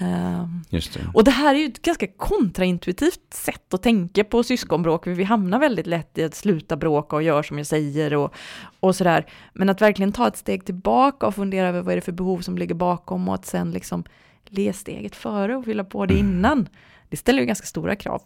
Ehm, 0.00 0.64
Just 0.70 0.94
det. 0.94 1.00
Och 1.14 1.24
det 1.24 1.30
här 1.30 1.54
är 1.54 1.58
ju 1.58 1.66
ett 1.66 1.82
ganska 1.82 2.06
kontraintuitivt 2.06 3.34
sätt 3.34 3.74
att 3.74 3.82
tänka 3.82 4.24
på 4.24 4.42
syskonbråk, 4.42 5.04
för 5.04 5.10
vi 5.10 5.24
hamnar 5.24 5.58
väldigt 5.58 5.86
lätt 5.86 6.18
i 6.18 6.24
att 6.24 6.34
sluta 6.34 6.76
bråka 6.76 7.16
och 7.16 7.22
göra 7.22 7.42
som 7.42 7.58
jag 7.58 7.66
säger 7.66 8.14
och, 8.14 8.34
och 8.80 8.96
sådär. 8.96 9.26
Men 9.52 9.68
att 9.68 9.82
verkligen 9.82 10.12
ta 10.12 10.28
ett 10.28 10.36
steg 10.36 10.64
tillbaka 10.64 11.26
och 11.26 11.34
fundera 11.34 11.68
över 11.68 11.82
vad 11.82 11.92
är 11.92 11.96
det 11.96 12.02
för 12.02 12.12
behov 12.12 12.40
som 12.40 12.58
ligger 12.58 12.74
bakom 12.74 13.28
och 13.28 13.34
att 13.34 13.46
sen 13.46 13.70
liksom 13.70 14.04
le 14.48 14.72
steget 14.72 15.16
före 15.16 15.56
och 15.56 15.64
fylla 15.64 15.84
på 15.84 16.06
det 16.06 16.14
mm. 16.14 16.26
innan. 16.26 16.68
Det 17.08 17.16
ställer 17.16 17.40
ju 17.40 17.46
ganska 17.46 17.66
stora 17.66 17.96
krav. 17.96 18.22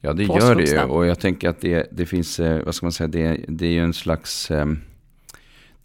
Ja, 0.00 0.12
det 0.12 0.24
gör 0.24 0.54
det 0.54 0.64
ju. 0.64 0.80
Och 0.80 1.06
jag 1.06 1.20
tänker 1.20 1.48
att 1.48 1.60
det, 1.60 1.88
det 1.92 2.06
finns, 2.06 2.40
eh, 2.40 2.64
vad 2.64 2.74
ska 2.74 2.86
man 2.86 2.92
säga, 2.92 3.08
det, 3.08 3.44
det 3.48 3.66
är 3.66 3.70
ju 3.70 3.84
en 3.84 3.94
slags... 3.94 4.50
Um, 4.50 4.80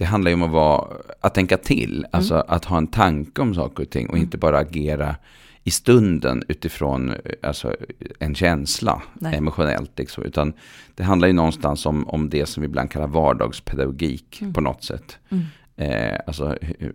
det 0.04 0.08
handlar 0.08 0.32
ju 0.32 0.36
om 0.36 0.44
att, 0.44 0.52
vara, 0.52 0.88
att 1.20 1.34
tänka 1.34 1.58
till, 1.58 1.98
mm. 1.98 2.10
alltså 2.12 2.36
att 2.36 2.66
ha 2.66 2.78
en 2.78 2.88
tanke 2.88 3.42
om 3.42 3.56
saker 3.56 3.84
och 3.84 3.90
ting 3.90 4.08
och 4.08 4.14
mm. 4.14 4.24
inte 4.24 4.38
bara 4.38 4.58
agera 4.58 5.16
i 5.64 5.72
stunden 5.72 6.44
utifrån 6.48 7.14
alltså, 7.44 7.76
en 8.20 8.36
känsla 8.36 9.02
Nej. 9.14 9.36
emotionellt. 9.36 10.00
Liksom, 10.00 10.24
utan 10.24 10.54
det 10.96 11.04
handlar 11.04 11.28
ju 11.28 11.34
någonstans 11.34 11.86
om, 11.86 12.10
om 12.10 12.30
det 12.30 12.46
som 12.46 12.62
vi 12.62 12.66
ibland 12.66 12.92
kallar 12.92 13.08
vardagspedagogik 13.08 14.42
mm. 14.42 14.54
på 14.54 14.62
något 14.62 14.84
sätt. 14.84 15.18
Mm. 15.30 15.44
Eh, 15.76 16.20
alltså 16.28 16.58
hur, 16.62 16.94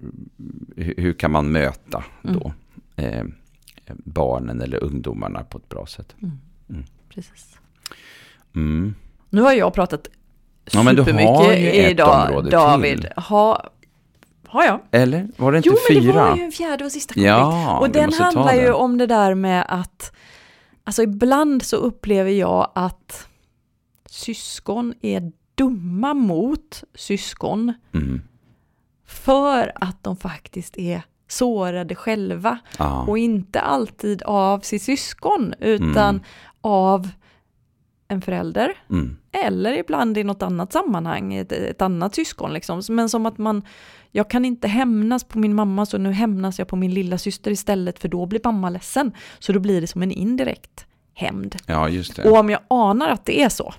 hur, 0.97 1.12
kan 1.12 1.31
man 1.31 1.53
möta 1.53 2.05
mm. 2.25 2.40
då 2.40 2.53
eh, 2.97 3.25
barnen 3.88 4.61
eller 4.61 4.85
ungdomarna 4.85 5.44
på 5.44 5.59
ett 5.59 5.68
bra 5.68 5.87
sätt. 5.87 6.16
Mm. 6.23 6.85
Precis. 7.09 7.59
Nu 9.31 9.42
har 9.42 9.53
jag 9.53 9.75
pratat 9.75 10.09
Ja, 10.72 10.83
men 10.83 10.96
du 10.96 11.02
har 11.02 11.52
ju 11.52 11.68
ett 11.68 11.90
idag, 11.90 12.28
område 12.28 12.50
David. 12.50 13.00
Till. 13.00 13.11
Ha, 13.16 13.64
har 14.46 14.64
jag? 14.64 14.81
Eller 14.90 15.28
var 15.37 15.52
det 15.52 15.59
inte 15.59 15.68
jo, 15.68 15.76
fyra? 15.88 16.00
Jo, 16.00 16.04
men 16.04 16.14
det 16.14 16.31
var 16.31 16.37
ju 16.37 16.42
en 16.42 16.52
fjärde 16.52 16.85
och 16.85 16.92
sista 16.92 17.14
konflikt. 17.14 17.28
Ja, 17.28 17.78
och 17.78 17.90
den 17.90 18.12
handlar 18.12 18.54
ju 18.54 18.72
om 18.72 18.98
det 18.98 19.07
där 19.07 19.35
med 19.35 19.64
att, 19.68 20.12
alltså 20.85 21.02
ibland 21.02 21.62
så 21.62 21.76
upplever 21.76 22.31
jag 22.31 22.70
att 22.74 23.26
syskon 24.07 24.94
är 25.02 25.33
dumma 25.54 26.14
mot 26.14 26.85
syskon. 26.94 27.74
Mm. 27.94 28.22
För 29.07 29.72
att 29.74 30.04
de 30.04 30.16
faktiskt 30.16 30.78
är 30.78 31.02
sårade 31.28 31.94
själva. 31.94 32.59
Ah. 32.78 33.02
Och 33.02 33.18
inte 33.18 33.61
alltid 33.61 34.22
av 34.22 34.61
sitt 34.61 34.83
syskon, 34.83 35.54
utan 35.61 36.14
mm. 36.14 36.22
av 36.61 37.09
en 38.09 38.21
förälder. 38.21 38.75
Mm. 38.90 39.16
Eller 39.33 39.79
ibland 39.79 40.18
i 40.18 40.25
något 40.25 40.42
annat 40.42 40.73
sammanhang, 40.73 41.35
ett, 41.35 41.53
ett, 41.53 41.83
annat 41.83 42.14
syskon. 42.14 42.53
Liksom. 42.53 42.83
Men 42.88 43.09
som 43.09 43.27
att 43.27 43.38
man, 43.38 43.62
jag 44.11 44.31
kan 44.31 44.44
inte 44.44 44.68
hämnas 44.68 45.25
på 45.25 45.38
min 45.38 45.55
mamma 45.55 45.87
så 45.87 45.99
nu 45.99 46.12
hämnas 46.12 46.59
jag 46.59 46.68
på 46.68 46.77
min 46.77 46.94
lilla 46.94 47.18
syster 47.18 47.51
istället 47.51 47.99
för 47.99 48.09
då 48.09 48.27
blir 48.27 48.40
mamma 48.44 48.71
ledsen. 48.71 49.12
Så 49.38 49.53
då 49.53 49.61
blir 49.61 49.81
det 49.81 49.87
som 49.87 50.03
en 50.03 50.11
indirekt 50.11 50.87
hämnd. 51.14 51.57
Ja, 51.66 51.88
just 51.88 52.16
det. 52.16 52.31
Och 52.31 52.38
om 52.38 52.51
jag 52.51 52.61
anar 52.68 53.09
att 53.09 53.25
det 53.25 53.42
är 53.42 53.49
så, 53.49 53.75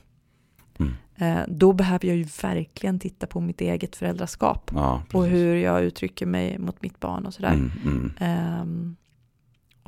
mm. 0.79 0.93
eh, 1.15 1.43
då 1.47 1.73
behöver 1.73 2.07
jag 2.07 2.17
ju 2.17 2.27
verkligen 2.41 2.99
titta 2.99 3.27
på 3.27 3.39
mitt 3.41 3.61
eget 3.61 3.95
föräldraskap. 3.95 4.71
Ja, 4.73 5.03
och 5.13 5.25
hur 5.25 5.55
jag 5.55 5.83
uttrycker 5.83 6.25
mig 6.25 6.59
mot 6.59 6.81
mitt 6.81 6.99
barn 6.99 7.25
och 7.25 7.33
sådär. 7.33 7.53
Mm, 7.53 7.71
mm. 8.19 8.95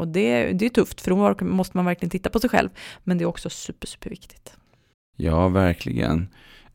Eh, 0.02 0.08
och 0.08 0.08
det, 0.08 0.54
det 0.54 0.66
är 0.66 0.70
tufft, 0.70 1.02
för 1.02 1.12
då 1.12 1.46
måste 1.46 1.78
man 1.78 1.86
verkligen 1.86 2.10
titta 2.10 2.30
på 2.30 2.40
sig 2.40 2.50
själv. 2.50 2.70
Men 3.04 3.18
det 3.18 3.24
är 3.24 3.26
också 3.26 3.50
super, 3.50 3.88
superviktigt. 3.88 4.54
Ja, 5.16 5.48
verkligen. 5.48 6.28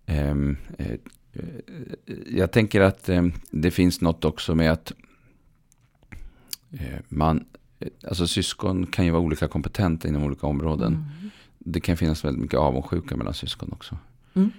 Um, 0.06 0.56
uh, 0.80 0.86
jag 2.26 2.50
tänker 2.50 2.80
att 2.80 3.08
um, 3.08 3.32
det 3.50 3.70
finns 3.70 4.00
något 4.00 4.24
också 4.24 4.54
med 4.54 4.72
att 4.72 4.92
man, 7.08 7.44
alltså 8.08 8.26
syskon 8.26 8.86
kan 8.86 9.04
ju 9.04 9.10
vara 9.10 9.22
olika 9.22 9.48
kompetenta 9.48 10.08
inom 10.08 10.24
olika 10.24 10.46
områden. 10.46 10.92
Mm. 10.92 11.30
Det 11.58 11.80
kan 11.80 11.96
finnas 11.96 12.24
väldigt 12.24 12.42
mycket 12.42 12.58
avundsjuka 12.58 13.16
mellan 13.16 13.34
syskon 13.34 13.72
också. 13.72 13.98
Mm. 14.34 14.50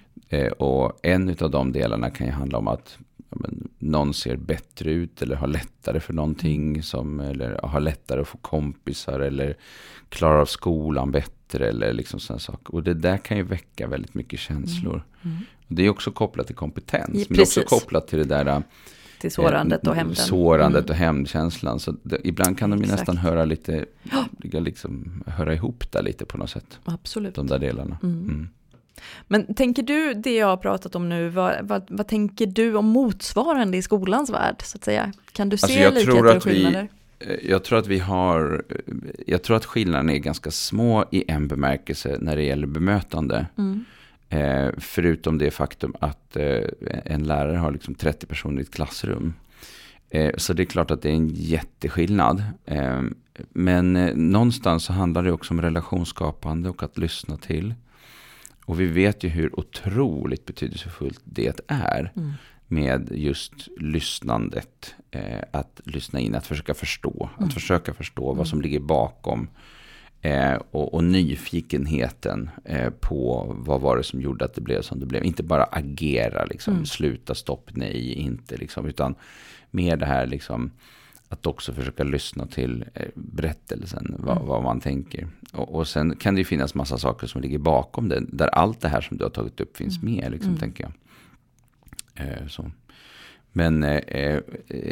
Och 0.57 0.99
en 1.03 1.35
av 1.39 1.51
de 1.51 1.71
delarna 1.71 2.09
kan 2.09 2.27
ju 2.27 2.33
handla 2.33 2.57
om 2.57 2.67
att 2.67 2.97
men, 3.29 3.69
någon 3.79 4.13
ser 4.13 4.35
bättre 4.35 4.91
ut 4.91 5.21
eller 5.21 5.35
har 5.35 5.47
lättare 5.47 5.99
för 5.99 6.13
någonting. 6.13 6.69
Mm. 6.69 6.83
Som, 6.83 7.19
eller 7.19 7.59
har 7.63 7.79
lättare 7.79 8.21
att 8.21 8.27
få 8.27 8.37
kompisar 8.37 9.19
eller 9.19 9.57
klarar 10.09 10.39
av 10.39 10.45
skolan 10.45 11.11
bättre. 11.11 11.69
Eller 11.69 11.93
liksom 11.93 12.19
sådana 12.19 12.39
saker. 12.39 12.75
Och 12.75 12.83
det 12.83 12.93
där 12.93 13.17
kan 13.17 13.37
ju 13.37 13.43
väcka 13.43 13.87
väldigt 13.87 14.13
mycket 14.13 14.39
känslor. 14.39 15.03
Mm. 15.21 15.35
Mm. 15.35 15.45
det 15.67 15.85
är 15.85 15.89
också 15.89 16.11
kopplat 16.11 16.47
till 16.47 16.55
kompetens. 16.55 17.09
Ja, 17.13 17.25
men 17.29 17.37
det 17.37 17.41
är 17.41 17.45
också 17.45 17.61
kopplat 17.61 18.07
till 18.07 18.19
det 18.19 18.25
där. 18.25 18.45
Äh, 18.45 18.59
till 19.19 19.31
sårandet 19.31 19.87
och 19.87 19.95
hämnden. 19.95 20.15
Sårandet 20.15 20.85
mm. 20.85 20.89
och 20.89 20.95
hämndkänslan. 20.95 21.79
Så 21.79 21.95
det, 22.03 22.17
ibland 22.23 22.59
kan 22.59 22.69
de 22.69 22.81
ju 22.81 22.87
nästan 22.87 23.17
höra 23.17 23.45
lite, 23.45 23.85
liksom, 24.41 25.23
höra 25.27 25.53
ihop 25.53 25.91
där 25.91 26.03
lite 26.03 26.25
på 26.25 26.37
något 26.37 26.49
sätt. 26.49 26.79
Absolut. 26.83 27.35
De 27.35 27.47
där 27.47 27.59
delarna. 27.59 27.97
Mm. 28.03 28.19
Mm. 28.19 28.49
Men 29.27 29.53
tänker 29.53 29.83
du 29.83 30.13
det 30.13 30.35
jag 30.35 30.47
har 30.47 30.57
pratat 30.57 30.95
om 30.95 31.09
nu, 31.09 31.29
vad, 31.29 31.55
vad, 31.61 31.87
vad, 31.89 32.07
tänker 32.07 32.45
du 32.45 32.75
om 32.75 32.85
motsvarande 32.85 33.77
i 33.77 33.81
skolans 33.81 34.29
värld? 34.29 34.55
Så 34.63 34.77
att 34.77 34.83
säga? 34.83 35.11
Kan 35.31 35.49
du 35.49 35.53
alltså, 35.53 35.67
se 35.67 35.85
alltså 35.85 36.05
likheter 36.05 36.35
och 36.35 36.43
skillnader? 36.43 36.87
Vi, 37.19 37.25
eh, 37.25 37.49
jag 37.49 37.63
tror 37.63 37.79
att 37.79 37.87
vi 37.87 37.99
har, 37.99 38.63
eh, 38.69 38.93
jag 39.27 39.43
tror 39.43 39.57
att 39.57 39.65
skillnaderna 39.65 40.13
är 40.13 40.17
ganska 40.17 40.51
små 40.51 41.05
i 41.11 41.31
en 41.31 41.47
bemärkelse 41.47 42.17
när 42.19 42.35
det 42.35 42.43
gäller 42.43 42.67
bemötande. 42.67 43.45
Mm. 43.57 43.85
Eh, 44.29 44.69
förutom 44.77 45.37
det 45.37 45.51
faktum 45.51 45.93
att 45.99 46.35
eh, 46.35 46.63
en 47.05 47.23
lärare 47.23 47.57
har 47.57 47.71
liksom 47.71 47.95
30 47.95 48.25
personer 48.25 48.59
i 48.59 48.61
ett 48.61 48.73
klassrum. 48.73 49.33
Eh, 50.09 50.31
så 50.37 50.53
det 50.53 50.63
är 50.63 50.65
klart 50.65 50.91
att 50.91 51.01
det 51.01 51.09
är 51.09 51.13
en 51.13 51.27
jätteskillnad. 51.27 52.43
Eh, 52.65 53.01
men 53.49 53.93
någonstans 54.15 54.83
så 54.83 54.93
handlar 54.93 55.23
det 55.23 55.31
också 55.31 55.53
om 55.53 55.61
relationsskapande 55.61 56.69
och 56.69 56.83
att 56.83 56.97
lyssna 56.97 57.37
till. 57.37 57.73
Och 58.67 58.79
vi 58.79 58.85
vet 58.85 59.23
ju 59.23 59.29
hur 59.29 59.59
otroligt 59.59 60.45
betydelsefullt 60.45 61.21
det 61.23 61.59
är. 61.67 62.11
Mm. 62.15 62.33
Med 62.67 63.09
just 63.11 63.53
lyssnandet. 63.79 64.95
Eh, 65.11 65.41
att 65.51 65.81
lyssna 65.85 66.19
in, 66.19 66.35
att 66.35 66.47
försöka 66.47 66.73
förstå. 66.73 67.29
Mm. 67.37 67.47
Att 67.47 67.53
försöka 67.53 67.93
förstå 67.93 68.29
mm. 68.29 68.37
vad 68.37 68.47
som 68.47 68.61
ligger 68.61 68.79
bakom. 68.79 69.47
Eh, 70.21 70.53
och, 70.71 70.93
och, 70.93 71.03
nyfikenheten 71.03 72.49
eh, 72.65 72.89
på 72.89 73.55
vad 73.57 73.81
var 73.81 73.97
det 73.97 74.03
som 74.03 74.21
gjorde 74.21 74.45
att 74.45 74.53
det 74.53 74.61
blev 74.61 74.81
som 74.81 74.99
det 74.99 75.05
blev. 75.05 75.23
Inte 75.23 75.43
bara 75.43 75.63
agera, 75.63 76.45
liksom, 76.45 76.73
mm. 76.73 76.85
sluta, 76.85 77.35
stopp, 77.35 77.69
nej, 77.73 78.13
inte 78.13 78.57
liksom. 78.57 78.85
Utan 78.85 79.15
mer 79.71 79.97
det 79.97 80.05
här 80.05 80.25
liksom 80.25 80.71
att 81.29 81.45
också 81.45 81.73
försöka 81.73 82.03
lyssna 82.03 82.45
till 82.45 82.85
eh, 82.93 83.07
berättelsen, 83.15 84.15
vad, 84.19 84.37
mm. 84.37 84.47
vad 84.47 84.63
man 84.63 84.79
tänker. 84.79 85.27
Och, 85.53 85.75
och, 85.75 85.87
sen 85.87 86.15
kan 86.15 86.35
det 86.35 86.41
ju 86.41 86.45
finnas 86.45 86.75
massa 86.75 86.97
saker 86.97 87.27
som 87.27 87.41
ligger 87.41 87.57
bakom 87.57 88.09
det, 88.09 88.23
där 88.27 88.47
allt 88.47 88.81
det 88.81 88.87
här 88.87 89.01
som 89.01 89.17
du 89.17 89.23
har 89.23 89.29
tagit 89.29 89.61
upp 89.61 89.77
finns 89.77 90.01
mm. 90.01 90.13
med, 90.13 90.31
liksom, 90.31 90.49
mm. 90.49 90.59
tänker 90.59 90.83
jag. 90.83 90.93
Eh, 92.27 92.47
så. 92.47 92.71
Men 93.51 93.83
eh, 93.83 94.01
eh 94.07 94.41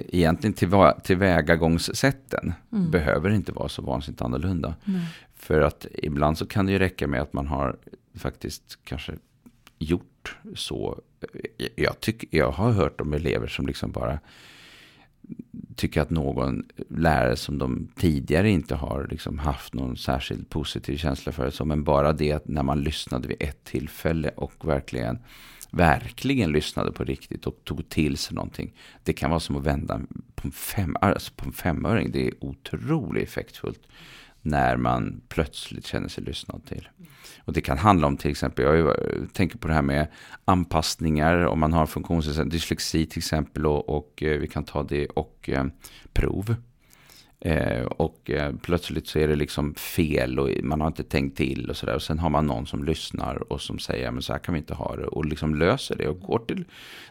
egentligen 0.08 0.54
tillva, 0.54 1.00
tillvägagångssätten 1.00 2.54
mm. 2.72 2.92
behöver 2.92 3.30
inte 3.30 3.52
vara 3.52 3.70
så 3.70 3.82
vansinnigt 3.82 4.22
annorlunda. 4.22 4.76
För 5.36 5.62
att 5.62 5.86
ibland 5.94 6.38
så 6.38 6.46
kan 6.46 6.66
det 6.66 6.72
ju 6.72 6.80
räcka 6.80 7.08
med 7.08 7.22
att 7.22 7.34
man 7.34 7.48
har 7.48 7.78
faktiskt 8.16 8.80
kanske 8.84 9.14
gjort 9.80 10.38
så. 10.56 11.02
Jag, 11.76 12.00
tycker, 12.00 12.30
jag 12.32 12.52
har 12.52 12.72
hört 12.72 13.02
om 13.02 13.14
elever 13.14 13.48
som 13.48 13.68
liksom 13.68 13.92
bara 13.92 14.20
Tycka 15.76 16.02
att 16.02 16.10
någon 16.10 16.64
lärare 16.90 17.36
som 17.36 17.58
de 17.58 17.88
tidigare 17.96 18.50
inte 18.50 18.76
har 18.76 19.08
liksom 19.12 19.40
haft 19.40 19.74
någon 19.74 19.98
särskild 19.98 20.50
positiv 20.50 20.98
känsla 20.98 21.32
för. 21.32 21.50
Så, 21.50 21.66
men 21.66 21.84
bara 21.84 22.14
det 22.14 22.32
att 22.32 22.48
när 22.48 22.64
man 22.64 22.82
lyssnade 22.82 23.28
vid 23.28 23.38
ett 23.40 23.64
tillfälle 23.64 24.30
och 24.30 24.68
verkligen, 24.68 25.20
verkligen 25.72 26.52
lyssnade 26.52 26.92
på 26.92 27.04
riktigt 27.04 27.48
och 27.48 27.60
tog 27.64 27.90
till 27.90 28.18
sig 28.18 28.36
någonting. 28.36 28.74
Det 29.04 29.14
kan 29.14 29.30
vara 29.30 29.40
som 29.40 29.56
att 29.56 29.64
vända 29.64 30.02
på 30.36 30.48
en, 30.48 30.52
fem, 30.52 30.96
alltså 31.02 31.32
på 31.36 31.46
en 31.46 31.54
femöring. 31.54 32.12
Det 32.12 32.28
är 32.28 32.34
otroligt 32.40 33.24
effektfullt 33.24 33.82
när 34.46 34.78
man 34.78 35.22
plötsligt 35.30 35.86
känner 35.86 36.08
sig 36.08 36.24
lyssnad 36.24 36.66
till. 36.66 36.90
Och 37.46 37.54
det 37.54 37.62
kan 37.62 37.78
handla 37.78 38.08
om 38.08 38.18
till 38.18 38.32
exempel, 38.32 38.66
jag 38.66 38.96
tänker 39.34 39.58
på 39.58 39.68
det 39.68 39.74
här 39.74 39.82
med 39.82 40.08
anpassningar 40.46 41.46
om 41.46 41.60
man 41.60 41.74
har 41.74 41.86
funktionsnedsättning, 41.86 42.50
dyslexi 42.50 43.06
till 43.06 43.20
exempel 43.20 43.66
och, 43.66 43.90
och, 43.90 44.24
eh, 44.24 44.40
vi 44.40 44.48
kan 44.48 44.64
ta 44.64 44.84
det 44.84 45.06
och 45.06 45.50
eh, 45.50 45.66
prov. 46.14 46.56
Eh, 47.46 47.86
och 47.86 48.30
eh, 48.30 48.54
plötsligt 48.62 49.08
så 49.08 49.20
är 49.20 49.28
det 49.28 49.36
liksom 49.36 49.74
fel 49.76 50.40
och 50.40 50.50
man 50.64 50.82
har 50.82 50.88
inte 50.88 51.04
tänkt 51.04 51.38
till 51.38 51.70
och 51.70 51.78
sådär. 51.78 51.96
Och 51.96 52.02
sen 52.02 52.20
har 52.20 52.30
man 52.30 52.48
någon 52.48 52.68
som 52.68 52.84
lyssnar 52.84 53.54
och 53.54 53.62
som 53.62 53.80
säger, 53.80 54.12
men 54.12 54.22
så 54.22 54.34
här 54.34 54.40
kan 54.40 54.54
vi 54.54 54.58
inte 54.58 54.74
ha 54.74 54.96
det. 54.96 55.06
Och 55.06 55.26
liksom 55.26 55.56
löser 55.56 55.96
det 55.96 56.08
och 56.08 56.20
går 56.20 56.40
till 56.40 56.66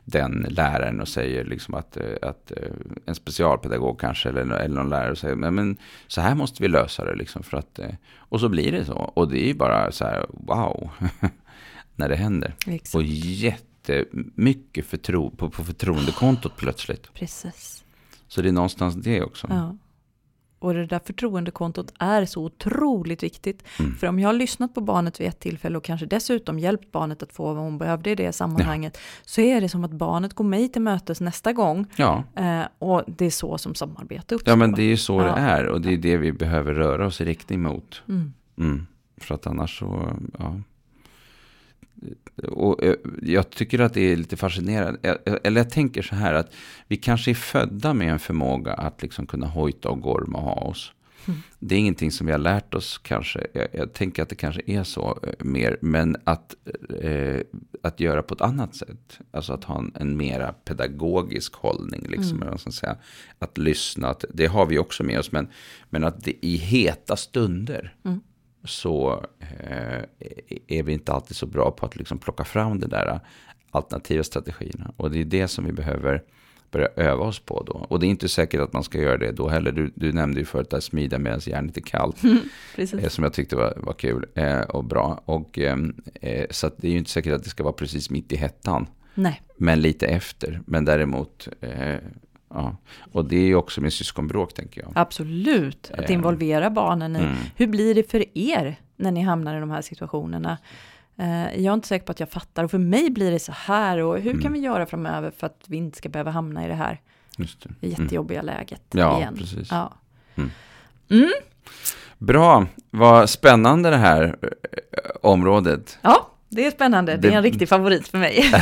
den 0.05 0.47
läraren 0.49 1.01
och 1.01 1.09
säger 1.09 1.45
liksom 1.45 1.75
att, 1.75 1.97
eh, 1.97 2.03
att 2.23 2.53
en 3.07 3.15
specialpedagog 3.15 4.01
kanske 4.01 4.29
eller, 4.29 4.43
eller 4.43 4.77
någon 4.77 4.91
lärare 4.91 5.17
säger, 5.17 5.35
men, 5.35 5.55
men 5.55 5.77
så 6.07 6.21
här 6.21 6.35
måste 6.35 6.63
vi 6.63 6.69
lösa 6.69 7.05
det 7.05 7.15
liksom 7.15 7.43
för 7.43 7.57
att, 7.57 7.81
och 8.17 8.41
så 8.41 8.49
blir 8.49 8.73
det 8.73 8.85
så. 8.85 8.95
Och 8.95 9.29
det 9.31 9.45
är 9.45 9.47
ju 9.47 9.55
bara 9.55 9.93
så 9.93 10.05
här, 10.05 10.27
wow, 10.29 10.91
när 11.97 12.09
det 12.09 12.17
händer. 12.17 12.55
Exakt. 12.67 12.95
Och 12.95 13.03
jättemycket 13.03 14.87
förtro 14.87 15.31
på, 15.31 15.51
på 15.51 15.65
förtroendekontot 15.65 16.53
plötsligt. 16.57 17.13
Precis. 17.15 17.85
Så 18.29 18.43
det 18.43 18.49
är 18.49 18.53
någonstans 18.53 18.95
det 18.95 19.23
också. 19.23 19.47
Ja. 19.51 19.77
Och 20.65 20.75
det 20.75 20.87
där 20.87 21.01
förtroendekontot 21.05 21.93
är 21.99 22.25
så 22.25 22.45
otroligt 22.45 23.23
viktigt. 23.23 23.65
Mm. 23.79 23.95
För 23.95 24.07
om 24.07 24.19
jag 24.19 24.29
har 24.29 24.33
lyssnat 24.33 24.75
på 24.75 24.81
barnet 24.81 25.21
vid 25.21 25.29
ett 25.29 25.41
tillfälle 25.41 25.77
och 25.79 25.85
kanske 25.85 26.07
dessutom 26.07 26.59
hjälpt 26.59 26.93
barnet 26.93 27.23
att 27.23 27.33
få 27.33 27.55
vad 27.55 27.65
hon 27.65 27.79
behövde 27.79 28.11
i 28.11 28.15
det 28.15 28.33
sammanhanget. 28.33 28.93
Ja. 28.95 29.23
Så 29.25 29.41
är 29.41 29.61
det 29.61 29.69
som 29.69 29.85
att 29.85 29.91
barnet 29.91 30.35
går 30.35 30.45
mig 30.45 30.69
till 30.69 30.83
mötes 30.83 31.21
nästa 31.21 31.53
gång. 31.53 31.87
Ja. 31.97 32.25
Eh, 32.37 32.63
och 32.79 33.03
det 33.07 33.27
är 33.27 33.31
så 33.31 33.59
som 33.59 33.75
samarbete 33.75 34.35
uppstår. 34.35 34.53
Ja 34.53 34.57
men 34.57 34.73
det 34.73 34.83
är 34.83 34.87
ju 34.87 34.97
så 34.97 35.21
ja. 35.21 35.25
det 35.25 35.41
är. 35.41 35.67
Och 35.67 35.81
det 35.81 35.93
är 35.93 35.99
det 35.99 36.17
vi 36.17 36.33
behöver 36.33 36.75
röra 36.75 37.07
oss 37.07 37.21
i 37.21 37.25
riktning 37.25 37.63
mot. 37.63 38.03
Mm. 38.09 38.33
Mm. 38.59 38.87
För 39.17 39.35
att 39.35 39.47
annars 39.47 39.79
så, 39.79 40.09
ja 40.39 40.55
och 42.43 42.85
eh, 42.85 42.95
jag 43.23 43.51
tycker 43.51 43.79
att 43.79 43.95
det 43.95 44.13
är 44.13 44.17
lite 44.17 44.37
fascinerande. 44.37 45.19
Eller 45.45 45.61
jag 45.61 45.71
tänker 45.71 46.03
så 46.03 46.15
här 46.15 46.35
att 46.35 46.55
vi 46.89 46.97
kanske 46.97 47.31
är 47.31 47.35
födda 47.35 47.95
med 47.95 48.13
en 48.13 48.19
förmåga 48.19 48.73
att 48.73 49.03
liksom 49.03 49.27
kunna 49.27 49.47
hojta 49.47 49.89
och 49.89 50.01
gorma 50.01 50.39
och 50.39 50.45
ha 50.45 50.55
oss. 50.55 50.93
Mm. 51.27 51.41
Det 51.59 51.75
är 51.75 51.79
ingenting 51.79 52.11
som 52.11 52.27
vi 52.27 52.33
har 52.33 52.39
lärt 52.39 52.75
oss 52.75 52.99
kanske. 52.99 53.47
Jag, 53.53 53.69
jag 53.73 53.93
tänker 53.93 54.23
att 54.23 54.29
det 54.29 54.35
kanske 54.35 54.63
är 54.67 54.85
så 54.85 55.19
eh, 55.23 55.45
mer. 55.45 55.79
Men 55.81 56.17
att, 56.25 56.55
eh, 57.03 57.41
att 57.83 58.01
göra 58.01 58.23
på 58.23 58.35
ett 58.35 58.41
annat 58.41 58.75
sätt. 58.75 59.19
Alltså 59.31 59.53
att 59.53 59.65
ha 59.65 59.79
en, 59.79 59.93
en 59.95 60.17
mera 60.17 60.53
pedagogisk 60.53 61.55
hållning. 61.55 62.07
Liksom, 62.09 62.43
mm. 62.43 62.59
ska 62.59 62.71
säga. 62.71 62.97
Att 63.39 63.59
lyssna, 63.59 64.09
att, 64.09 64.25
det 64.35 64.47
har 64.47 64.67
vi 64.67 64.79
också 64.79 65.03
med 65.03 65.19
oss. 65.19 65.33
Men, 65.33 65.49
men 65.91 66.05
att 66.05 66.25
det, 66.25 66.47
i 66.47 66.57
heta 66.57 67.17
stunder. 67.17 67.95
Mm 68.05 68.21
så 68.65 69.25
eh, 69.39 70.03
är 70.69 70.83
vi 70.83 70.93
inte 70.93 71.13
alltid 71.13 71.37
så 71.37 71.47
bra 71.47 71.71
på 71.71 71.87
att 71.87 71.97
liksom 71.97 72.19
plocka 72.19 72.45
fram 72.45 72.81
de 72.81 72.87
där 72.87 73.21
alternativa 73.71 74.23
strategierna. 74.23 74.93
Och 74.97 75.11
det 75.11 75.21
är 75.21 75.25
det 75.25 75.49
som 75.49 75.65
vi 75.65 75.73
behöver 75.73 76.23
börja 76.71 76.89
öva 76.97 77.25
oss 77.25 77.39
på 77.39 77.63
då. 77.63 77.73
Och 77.73 78.01
det 78.01 78.07
är 78.07 78.09
inte 78.09 78.29
säkert 78.29 78.61
att 78.61 78.73
man 78.73 78.85
ska 78.85 79.01
göra 79.01 79.17
det 79.17 79.33
då 79.33 79.49
heller. 79.49 79.73
Du, 79.73 79.93
du 79.95 80.13
nämnde 80.13 80.41
ju 80.41 80.47
förut 80.47 80.73
att 80.73 80.85
smida 80.85 81.19
medan 81.19 81.41
järnet 81.47 81.77
är 81.77 81.81
kallt. 81.81 82.17
eh, 82.77 83.09
som 83.09 83.25
jag 83.25 83.33
tyckte 83.33 83.57
var, 83.57 83.75
var 83.77 83.93
kul 83.93 84.27
eh, 84.35 84.61
och 84.61 84.85
bra. 84.85 85.23
Och, 85.25 85.59
ehm, 85.59 85.95
eh, 86.15 86.47
så 86.51 86.71
det 86.77 86.89
är 86.89 86.93
ju 86.93 86.99
inte 86.99 87.11
säkert 87.11 87.33
att 87.33 87.45
det 87.45 87.51
ska 87.51 87.63
vara 87.63 87.73
precis 87.73 88.11
mitt 88.11 88.33
i 88.33 88.37
hettan. 88.37 88.87
Nej. 89.15 89.43
Men 89.57 89.81
lite 89.81 90.07
efter. 90.07 90.61
Men 90.67 90.85
däremot 90.85 91.49
eh, 91.61 91.97
Ja. 92.55 92.77
Och 93.13 93.25
det 93.25 93.37
är 93.37 93.47
ju 93.47 93.55
också 93.55 93.81
med 93.81 93.93
syskonbråk 93.93 94.55
tänker 94.55 94.81
jag. 94.81 94.93
Absolut, 94.95 95.91
att 95.91 96.11
eh. 96.11 96.13
involvera 96.13 96.71
barnen 96.71 97.17
i 97.17 97.19
mm. 97.19 97.35
hur 97.57 97.67
blir 97.67 97.95
det 97.95 98.11
för 98.11 98.39
er 98.39 98.77
när 98.97 99.11
ni 99.11 99.23
hamnar 99.23 99.57
i 99.57 99.61
de 99.61 99.71
här 99.71 99.83
situationerna. 99.83 100.59
Eh, 101.17 101.43
jag 101.43 101.71
är 101.71 101.75
inte 101.75 101.89
säker 101.89 102.07
på 102.07 102.13
att 102.13 102.21
jag 102.21 102.31
fattar 102.31 102.65
och 102.65 102.71
för 102.71 102.79
mig 102.79 103.11
blir 103.11 103.31
det 103.31 103.39
så 103.39 103.53
här 103.53 103.99
och 103.99 104.19
hur 104.19 104.31
mm. 104.31 104.43
kan 104.43 104.53
vi 104.53 104.59
göra 104.59 104.87
framöver 104.87 105.31
för 105.31 105.47
att 105.47 105.65
vi 105.67 105.77
inte 105.77 105.99
ska 105.99 106.09
behöva 106.09 106.31
hamna 106.31 106.65
i 106.65 106.69
det 106.69 106.75
här 106.75 107.01
Just 107.39 107.63
det. 107.63 107.69
Mm. 107.69 108.01
jättejobbiga 108.01 108.43
läget 108.43 108.83
ja, 108.91 109.19
igen. 109.19 109.37
Precis. 109.37 109.69
Ja, 109.71 109.93
mm. 110.35 110.51
mm. 111.11 111.33
Bra, 112.19 112.67
vad 112.91 113.31
spännande 113.31 113.91
det 113.91 113.97
här 113.97 114.37
eh, 114.43 114.49
området. 115.23 115.99
Ja, 116.03 116.31
det 116.55 116.67
är 116.67 116.71
spännande. 116.71 117.13
Det, 117.13 117.19
det 117.19 117.29
är 117.29 117.37
en 117.37 117.43
riktig 117.43 117.69
favorit 117.69 118.09
för 118.09 118.19
mig. 118.19 118.51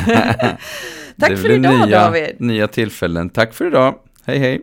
Tack 1.21 1.39
för 1.39 1.51
idag 1.51 1.89
nya, 1.89 2.01
David. 2.01 2.37
Nya 2.39 2.69
tillfällen. 2.69 3.31
Tack 3.31 3.55
för 3.55 3.67
idag. 3.67 3.95
Hej 4.25 4.39
hej. 4.39 4.61